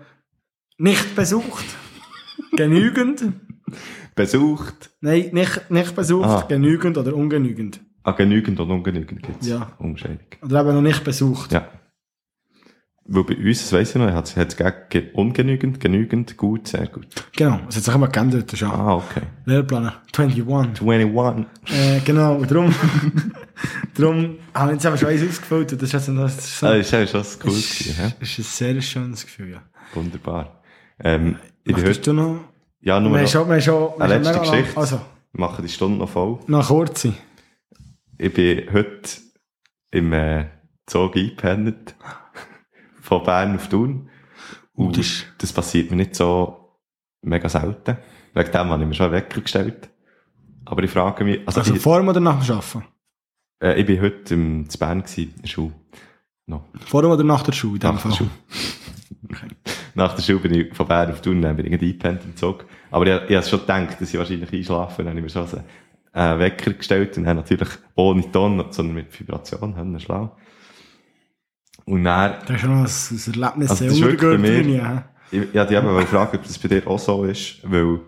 [0.78, 1.66] nicht besucht.
[2.56, 3.24] genügend.
[4.16, 4.91] Besucht.
[5.01, 6.45] Nein, nicht, nicht besucht, Ah.
[6.47, 7.82] genügend oder ungenügend.
[8.03, 9.47] Ah, genügend und ungenügend gibt es.
[9.49, 9.72] Ja.
[9.80, 10.20] Unterscheidung.
[10.43, 11.51] Oder eben noch nicht besucht.
[11.51, 11.68] Ja.
[13.08, 17.06] Weil bei uns, das weiss ich noch, hat es ungenügend, genügend, gut, sehr gut.
[17.36, 19.22] Genau, das hat sich immer geändert, das ist ja Ah, okay.
[19.45, 20.41] Lehrplan 21.
[20.82, 21.45] 21.
[21.70, 22.74] Äh, genau, und darum,
[23.95, 26.66] darum habe ich jetzt eben schon eins ausgefüllt und das ist, also, das ist, so,
[26.68, 28.14] Ah, das ist ja schon cool ist, gewesen, hä?
[28.20, 29.62] ist ein sehr schönes Gefühl, ja.
[29.93, 30.62] Wunderbar.
[30.99, 32.39] Ähm, Möchtest du noch?
[32.82, 34.51] ja, nur Wir haben noch, schon, wir haben schon, wir eine haben letzte mega lang-
[34.60, 34.80] Geschichte.
[34.80, 34.95] Also,
[35.34, 36.39] ich mache die Stunde noch voll.
[36.47, 37.08] noch kurz.
[38.18, 39.10] Ich bin heute
[39.91, 40.45] im äh,
[40.88, 41.95] Zug eingepennt.
[43.06, 44.10] Von Bern auf Thun.
[44.74, 46.72] Und das das passiert mir nicht so
[47.22, 47.97] mega selten.
[48.34, 49.89] Wegen dem habe ich mir schon einen Wecker gestellt.
[50.66, 52.84] Aber ich frage mich, also, Also ich, vor oder nach dem Arbeiten?
[53.62, 55.74] äh, ich bin heute im, zu Bern gewesen, in der Schule.
[56.47, 56.64] No.
[56.88, 57.76] Vor oder nach der Schule?
[57.76, 58.12] in Nach der?
[58.12, 58.30] Schule.
[59.93, 62.66] Nach der Schule bin ich von Bern auf Thun, dann bin ich eingepennt im Zug.
[62.91, 65.03] Aber ich, ich habe schon gedacht, dass ich wahrscheinlich einschlafe.
[65.03, 65.64] Dann habe ich mir schon
[66.12, 70.36] einen Wecker gestellt und dann natürlich ohne Ton, sondern mit Vibration, haben schlau.
[71.86, 75.01] Und dann, Das ist schon noch ein, Erlebnis Also, sehr das ist bei mir- hä?
[75.32, 77.99] ich, hatte dich eben fragen, ob das bei dir auch so ist, weil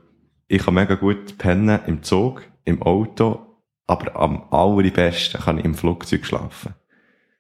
[0.47, 3.45] ich kann mega gut pennen im Zug, im Auto,
[3.86, 6.74] aber am allerbesten kann ich im Flugzeug schlafen.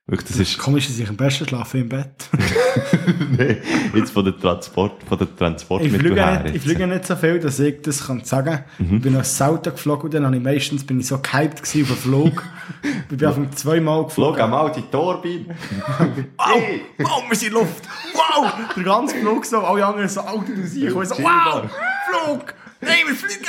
[0.09, 2.29] Wirklich, das ist, Komisch, dass ich am besten schlafe im Bett.
[3.37, 3.57] nee,
[3.93, 6.43] jetzt von der Transport, von der Ich Transportmittel fliege, her.
[6.43, 8.95] nicht, ich fliege nicht so viel, dass ich das kann sagen kann.
[8.95, 11.71] Ich bin noch selten geflogen und dann habe ich meistens bin ich so gehypt auf
[11.73, 12.41] den Flug.
[13.11, 14.35] ich bin einfach zweimal geflogen.
[14.35, 15.53] Flog einmal die Turbine.
[16.37, 16.61] Wow,
[16.99, 17.83] wow, wir sind in Luft.
[18.13, 20.87] Wow, der ganze Flug so, alle anderen so, Alter, du siehst.
[20.87, 21.63] Ich so, wow,
[22.09, 22.53] Flug.
[22.79, 23.43] Nein, wir fliegen.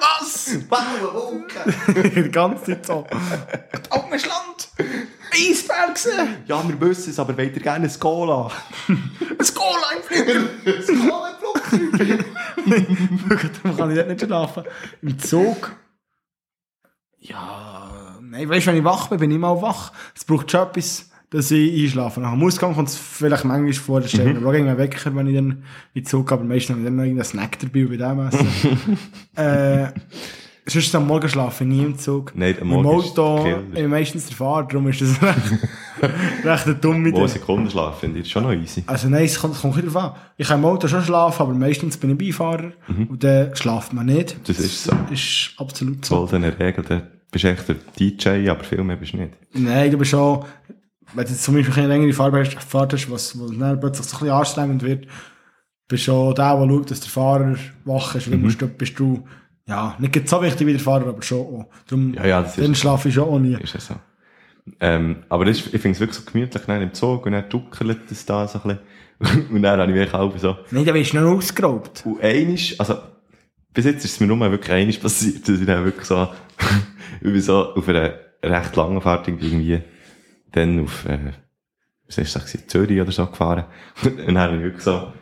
[0.00, 0.44] Was?
[2.14, 3.06] die ganze Zeit so.
[3.90, 4.68] Altes Land.
[5.32, 6.36] Eisberg gesehen.
[6.46, 8.50] Ja, wir wissen es, aber wollt ihr gerne ein Cola?
[8.88, 10.40] Ein Cola im Flieger.
[13.62, 14.64] Darum kann ich dort nicht schlafen.
[15.02, 15.76] Im Zug.
[17.18, 19.92] Ja, nein, weißt du, wenn ich wach bin, bin ich immer wach.
[20.14, 22.20] Es braucht schon etwas, dass ich einschlafe.
[22.20, 24.46] Nach dem Ausgang kommt es vielleicht manchmal vor, dass ich mhm.
[24.46, 25.50] einen Wecker, wenn ich dann
[25.94, 28.26] in den Zug gehe, aber meistens habe ich dann noch irgendeinen Snack dabei bei dem
[28.26, 28.98] essen.
[29.36, 29.88] äh,
[30.70, 32.32] sonst am Morgen schlafe ich nie im Zug.
[32.34, 33.62] Nein, am Im Morgen ist Auto, Killer.
[33.74, 37.26] ich meistens der Fahrer, darum ist das recht, recht eine dumme Idee.
[37.26, 38.82] Sekunden schlafen, finde ich schon noch easy.
[38.86, 40.12] Also nein, es kommt, kommt drauf an.
[40.38, 44.06] Ich kann im Auto schon schlafen, aber meistens bin ich Beifahrer und dann schlaft man
[44.06, 44.36] nicht.
[44.48, 44.92] Das ist so.
[45.10, 46.16] ist absolut so.
[46.16, 49.34] Goldene Regel, da bist du echt der DJ, aber viel mehr bist du nicht.
[49.52, 50.44] Nein, du bist schon,
[51.14, 54.20] wenn du jetzt zum Beispiel eine längere Fahrt hast, was, was dann plötzlich so ein
[54.20, 55.06] bisschen anstrengend wird,
[55.88, 58.30] bist du schon der, der schaut, dass der Fahrer wach ist.
[58.30, 59.26] Dann musst du, bist du,
[59.66, 61.66] ja, nicht so wichtig wie der Fahrer, aber schon auch.
[61.86, 63.54] Darum, Ja, ja, dann schlafe ich schon auch nie.
[63.54, 63.94] Ist ja so.
[64.80, 67.48] Ähm, aber das ist, ich finde es wirklich so gemütlich dann im Zug und dann
[67.48, 68.78] duckelt es da so ein
[69.18, 69.48] bisschen.
[69.50, 72.04] und dann habe ich wirklich auch so, Nein, da wirst du noch ausgeraubt.
[72.04, 72.96] Und einisch, also,
[73.72, 76.28] bis jetzt ist es mir nur wirklich einisch passiert, dass ich dann wirklich so,
[77.20, 79.80] ich bin so auf einer recht langen Fahrt irgendwie,
[80.52, 81.32] dann auf, äh,
[82.06, 82.66] was ist das?
[82.66, 83.64] Zürich oder so gefahren.
[84.04, 85.12] Und dann habe ich wirklich so,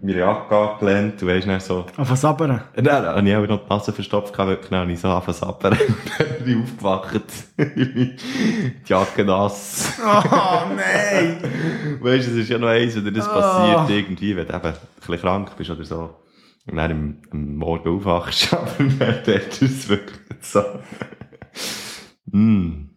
[0.00, 2.62] meine Jacke angelehnt, du weißt, dann so, Auf was sabbern.
[2.76, 5.76] dann habe ich auch noch die Nase verstopft, wirklich, dann habe ich so zu sabbern.
[6.18, 7.20] Dann bin ich aufgewacht,
[7.58, 8.16] die
[8.86, 9.92] Jacke nass.
[10.00, 11.38] Oh, nein!
[12.00, 13.34] Weißt du, es ist ja noch eins, wenn dir das Ah.
[13.84, 16.14] passiert, irgendwie, wenn du eben ein bisschen krank bist oder so.
[16.70, 20.62] Und dann am, am Morgen aufwachst, aber dann ist es wirklich so.
[22.26, 22.87] mm.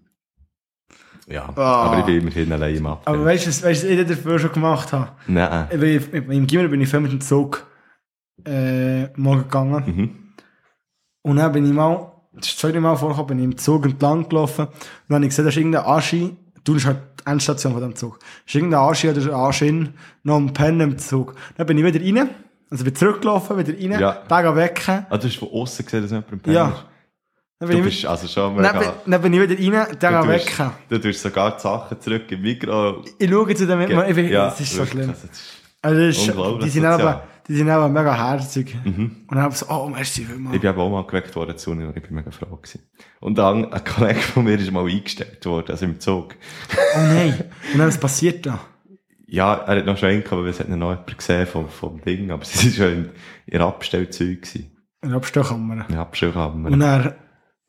[1.32, 1.84] Ja, Ah.
[1.86, 3.07] aber ich bin immerhin allein im Abend.
[3.07, 5.09] Aber weißt du, was- weißt du, was ich dafür schon gemacht habe?
[5.27, 5.67] Nein.
[5.82, 7.65] Ich Im Gimmer bin ich viel mit dem Zug
[8.45, 9.84] äh, morgen gegangen.
[9.86, 10.09] Mhm.
[11.23, 13.86] Und dann bin ich mal, das ist das zweite Mal vorgekommen, bin ich im Zug
[13.86, 14.65] entlang gelaufen.
[14.67, 14.73] Und
[15.09, 17.95] dann habe ich gesehen, da ist irgendein Aschi, du bist halt die Endstation von dem
[17.95, 18.19] Zug.
[18.19, 21.36] Da ist irgendein Aschi oder Aschin noch am Pennen im Zug.
[21.57, 22.29] Dann bin ich wieder rein,
[22.71, 24.13] also bin zurückgelaufen, wieder rein, Ja.
[24.13, 25.05] Tag wecken.
[25.09, 26.67] Ah, du hast von außen gesehen, dass jemand im Penner Ja.
[26.69, 26.86] ist.
[27.62, 28.93] Dann bin, Du ich, bist also schon dann, mega...
[29.05, 30.72] dann bin ich wieder rein, tust, wecken.
[30.89, 33.03] du tust sogar die Sachen zurück im Mikro.
[33.20, 35.09] Ich schaue zu dem, ich bin, Ja, das ist so schlimm.
[35.12, 38.76] also das ist- Also das ist, die sind aber, die sind aber mega herzig.
[38.84, 40.55] Und dann habe ich so, oh, merci vielmals.
[40.55, 42.82] Ich bin aber auch mal geweckt worden zu und ich bin mega froh gewesen.
[43.20, 46.36] Und dann, ein Kollege von mir ist mal eingestellt worden, also im Zug.
[46.95, 47.43] Oh nein.
[47.74, 48.59] Und dann, was passiert da?
[49.28, 52.41] Ja, er hat noch Schränke, aber es hat noch jemand gesehen vom, vom Ding, aber
[52.41, 53.09] es war schon in
[53.45, 54.47] ihr Abstellzeug.
[55.03, 55.86] Eine Abstellkammer.
[55.89, 56.70] In Abstellkammer.
[56.72, 57.09] Und dann, wie-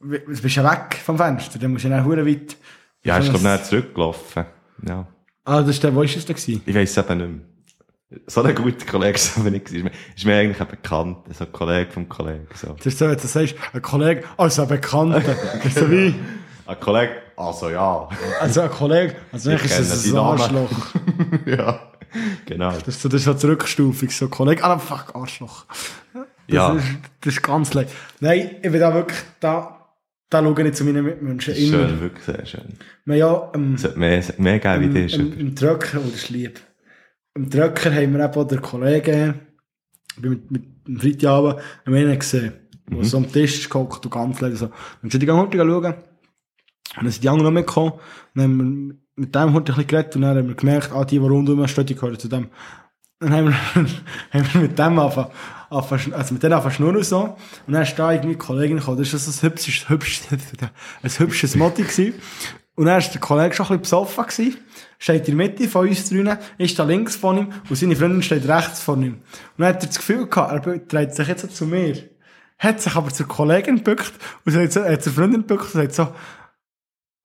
[0.03, 2.57] du bist ja weg vom Fenster, dann musst du ja dann hure weit.
[3.05, 4.45] Ja, ich, dann zurückgelaufen.
[4.87, 5.07] Ja.
[5.45, 6.63] Ah, das ist der, wo ist das da gewesen?
[6.65, 8.21] Ich weiss es eben nicht mehr.
[8.27, 9.91] So ein guter Kollege ist aber nicht gewesen.
[10.15, 12.75] Ist mir eigentlich ein Bekannter, so ein Kollege vom Kollegen, so.
[12.75, 15.23] Das ist so, wenn du sagst, ein Kollege, also ein Bekannter.
[15.65, 16.15] Das so wie,
[16.67, 18.09] Ein Kollege, also ja.
[18.41, 20.17] also ein Kollege, also Ich ist es die ein.
[20.19, 20.71] Arschloch.
[21.47, 21.81] ja.
[22.45, 22.73] Genau.
[22.73, 25.65] Das ist so, das ist so zurückstufig, so Kollege, ah, fuck, Arschloch.
[26.13, 26.75] Das Ja.
[26.75, 26.85] Ist,
[27.23, 27.89] das ist ganz leid.
[28.21, 29.82] Nein, ich bin da wirklich, da,
[30.33, 31.89] da schaue ich zu meinen Mitmenschen immer.
[31.89, 32.75] Schön, wirklich sehr schön.
[33.05, 35.39] Wir ja, ähm, Es sollte mehr, mehr geben wie im, dir, im, Sugar.
[35.41, 36.61] im Dröcker, oh, das ist lieb.
[37.35, 39.41] Im Dröcker haben wir eben auch den Kollegen,
[40.17, 42.53] ich bin mit, mit dem Freitagabend, einen gesehen,
[42.91, 43.05] der Mhm.
[43.05, 44.69] so am Tisch gehockt und ganz leid so.
[45.03, 45.85] Und schon die ganze Zeit schauen.
[45.95, 45.95] Und
[47.05, 47.93] dann sind die anderen noch mitgekommen,
[48.35, 51.05] dann haben wir mit dem heute ein bisschen geredet, und dann haben wir gemerkt, ah,
[51.05, 52.49] die, die rundum stehen, die gehören zu dem.
[53.21, 53.55] Dann haben wir,
[54.33, 55.31] haben wir mit dem angefangen-
[55.73, 57.37] also mit denen angefangen schnurren so.
[57.67, 60.27] Und dann ist da irgendwie Kollegin das war so ein hübsches, hübsches,
[61.03, 62.15] ein hübsches Motti gewesen.
[62.75, 64.57] Und dann war der Kollege schon ein bisschen besoffen gewesen,
[64.99, 68.23] steht in der Mitte von uns drinnen, ist da links von ihm, und seine Freundin
[68.23, 69.15] steht rechts von ihm.
[69.15, 69.23] Und
[69.59, 71.97] dann hat er das Gefühl gehabt, er dreht sich jetzt so zu mir.
[72.59, 74.13] Hat sich aber zur Kollegin gebückt,
[74.47, 76.09] und hat zur Freundin gebückt und sagt so,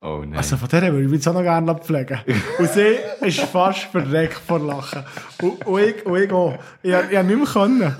[0.02, 0.36] Oh nein.
[0.38, 2.20] also von der würde ich mich jetzt auch noch gerne pflegen.
[2.60, 5.04] Und sie ist fast verreckt vor Lachen.
[5.42, 6.56] Und, und, ich, und ich auch.
[6.84, 7.96] Ich, ich habe nicht mehr können.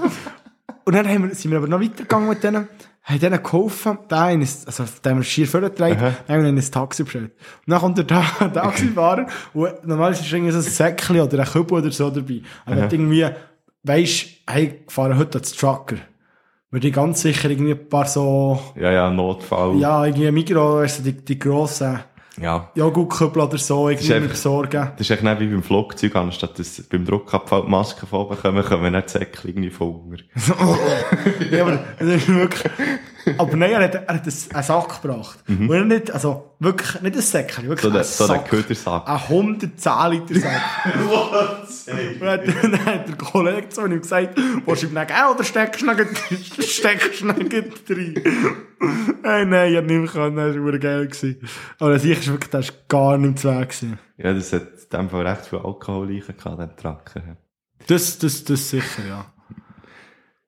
[0.86, 2.68] Und dann haben wir, sind wir aber noch weitergegangen mit denen,
[3.04, 6.50] haben denen geholfen, da in ein, also da haben wir schier vorgetragen, dann haben wir
[6.50, 7.32] in ein Taxi bestellt.
[7.66, 11.46] Und dann kommt der Ta- Taxifahrer, und normalerweise ist irgendwie so ein Säckchen oder ein
[11.46, 12.42] Kübel oder so dabei.
[12.66, 13.28] Aber hat irgendwie,
[13.84, 15.96] weisst, hey, ich fahre heute als Trucker.
[16.70, 19.78] Würde ich ganz sicher irgendwie ein paar so, ja, ja, Notfall.
[19.80, 22.00] ja, irgendwie Migros, du, die, die grossen,
[22.42, 22.70] ja.
[22.76, 24.90] Joghurtkübel oder so irgendwie einfach- besorgen.
[24.98, 28.94] Das ist echt nicht wie beim Flugzeug, anstatt dass beim Druckabfall die Masken oben kommen,
[28.94, 30.24] dann die Säckchen irgendwie von unten.
[31.52, 32.72] ja, aber das ist wirklich...
[33.38, 35.40] Aber nein, er hat, er hat einen Sack gebracht.
[35.48, 38.50] Und er nicht, also wirklich, nicht ein Säckchen, wirklich So ein der, so der Sack.
[38.50, 39.08] Ködersack.
[39.08, 40.62] Ein 110 Liter Sack.
[41.88, 45.44] Und dann, dann hat der Kollege zu ihm gesagt, willst du ihm dann geben oder
[45.44, 46.08] steckst du gleich-
[46.70, 48.14] steckst du gleich rein?
[49.24, 51.08] Hey, nein, ich hab nicht mehr können, das war geil.
[51.08, 51.40] gewesen.
[51.80, 53.70] Aber sicher ist wirklich, das war gar nicht zu Weg.
[53.70, 54.00] gewesen.
[54.18, 57.22] Ja, das hat in dem Fall recht viel Alkohol gehabt, dem Tracker.
[57.88, 59.26] Das, das, das sicher, ja.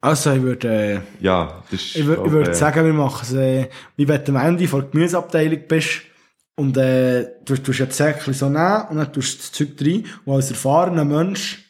[0.01, 3.19] Also, ich würde, äh, Ja, das ist, Ich, wür- ich würde äh, sagen, wir machen
[3.23, 6.01] es, äh, wie wenn du am Ende von der Gemüseabteilung bist
[6.55, 10.05] und äh, du tust das Säckchen so nehmen und dann tust du das Zeug rein
[10.25, 11.65] und als erfahrener Mensch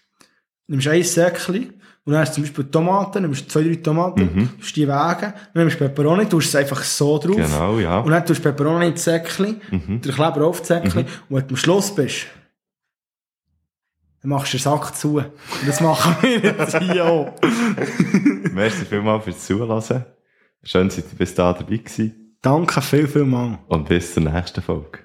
[0.68, 1.74] nimmst du ein Säckchen
[2.06, 4.50] und dann hast du zum Beispiel Tomaten, nimmst zwei, drei Tomaten, Mhm.
[4.60, 8.00] tust die wägen, dann nimmst du Peperoni, tust es einfach so drauf Genau, ja.
[8.00, 10.02] und dann tust du Peperoni ins Säckchen, Mhm.
[10.02, 12.28] den Kleber auf das Säckchen und wenn du am Schluss bist,
[14.22, 15.18] dann machst du den Sack zu.
[15.18, 15.32] Und
[15.68, 17.34] das machen wir jetzt hier auch.
[18.54, 20.06] Merci vielmals fürs Zuhören.
[20.64, 22.36] Schön, seid ihr bis da dabei gewesen.
[22.42, 23.60] Danke viel, viel mal.
[23.68, 25.00] Und bis zur nächsten Folge.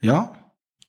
[0.00, 0.32] Ja,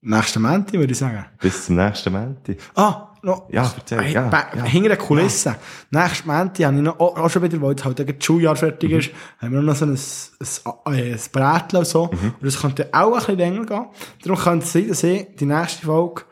[0.02, 1.26] nächsten Montag würde ich sagen.
[1.40, 2.58] Bis zum nächsten Montag.
[2.76, 3.50] Ah, noch.
[3.52, 4.64] Ja, erzähl, Hey, ja, ja.
[4.64, 5.56] Hinter den Kulissen.
[5.90, 8.92] Nächsten Montag habe ich noch, auch, auch schon wieder, weil jetzt halt das Schuljahr fertig
[8.92, 8.98] Mhm.
[9.00, 12.06] ist, haben wir noch so ein, ein, ein, ein Brätchen und so.
[12.06, 12.34] Mhm.
[12.40, 13.86] Und das könnte auch ein bisschen länger gehen.
[14.24, 16.24] Darum könnte es sein, dass ich die nächste Folge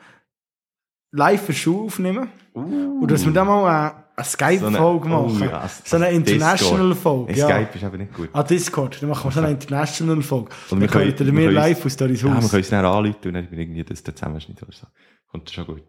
[1.13, 2.27] live für Schule aufnehme.
[2.53, 4.59] Und dass wir dann mal eine, eine Skype-Folge
[5.07, 5.49] So eine- oh machen.
[5.49, 6.09] ja, so eine.
[6.11, 7.33] International-Folge.
[7.33, 7.47] Ja.
[7.47, 8.29] Skype ist aber nicht gut.
[8.33, 9.01] Ah, Discord.
[9.01, 10.49] Dann machen wir so eine International-Folge.
[10.49, 12.49] Und Dann wir können- wir können uns- live aus Doris Ja, wir Haus.
[12.51, 14.87] können uns dann anrufen und dann irgendwie das dann zusammenschneiden oder so.
[15.31, 15.83] Kommt schon gut.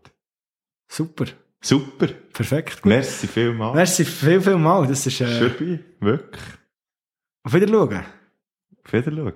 [0.89, 1.25] Super.
[1.61, 2.07] Super.
[2.33, 2.83] Perfekt.
[2.83, 2.87] Gut.
[2.91, 3.75] Merci vielmals.
[3.75, 4.87] Merci viel, viel mal.
[4.87, 6.43] Das ist, äh, Schürbi, wirklich.
[7.43, 8.05] auf Wiedersehen.
[8.85, 9.33] Auf Wiedersehen.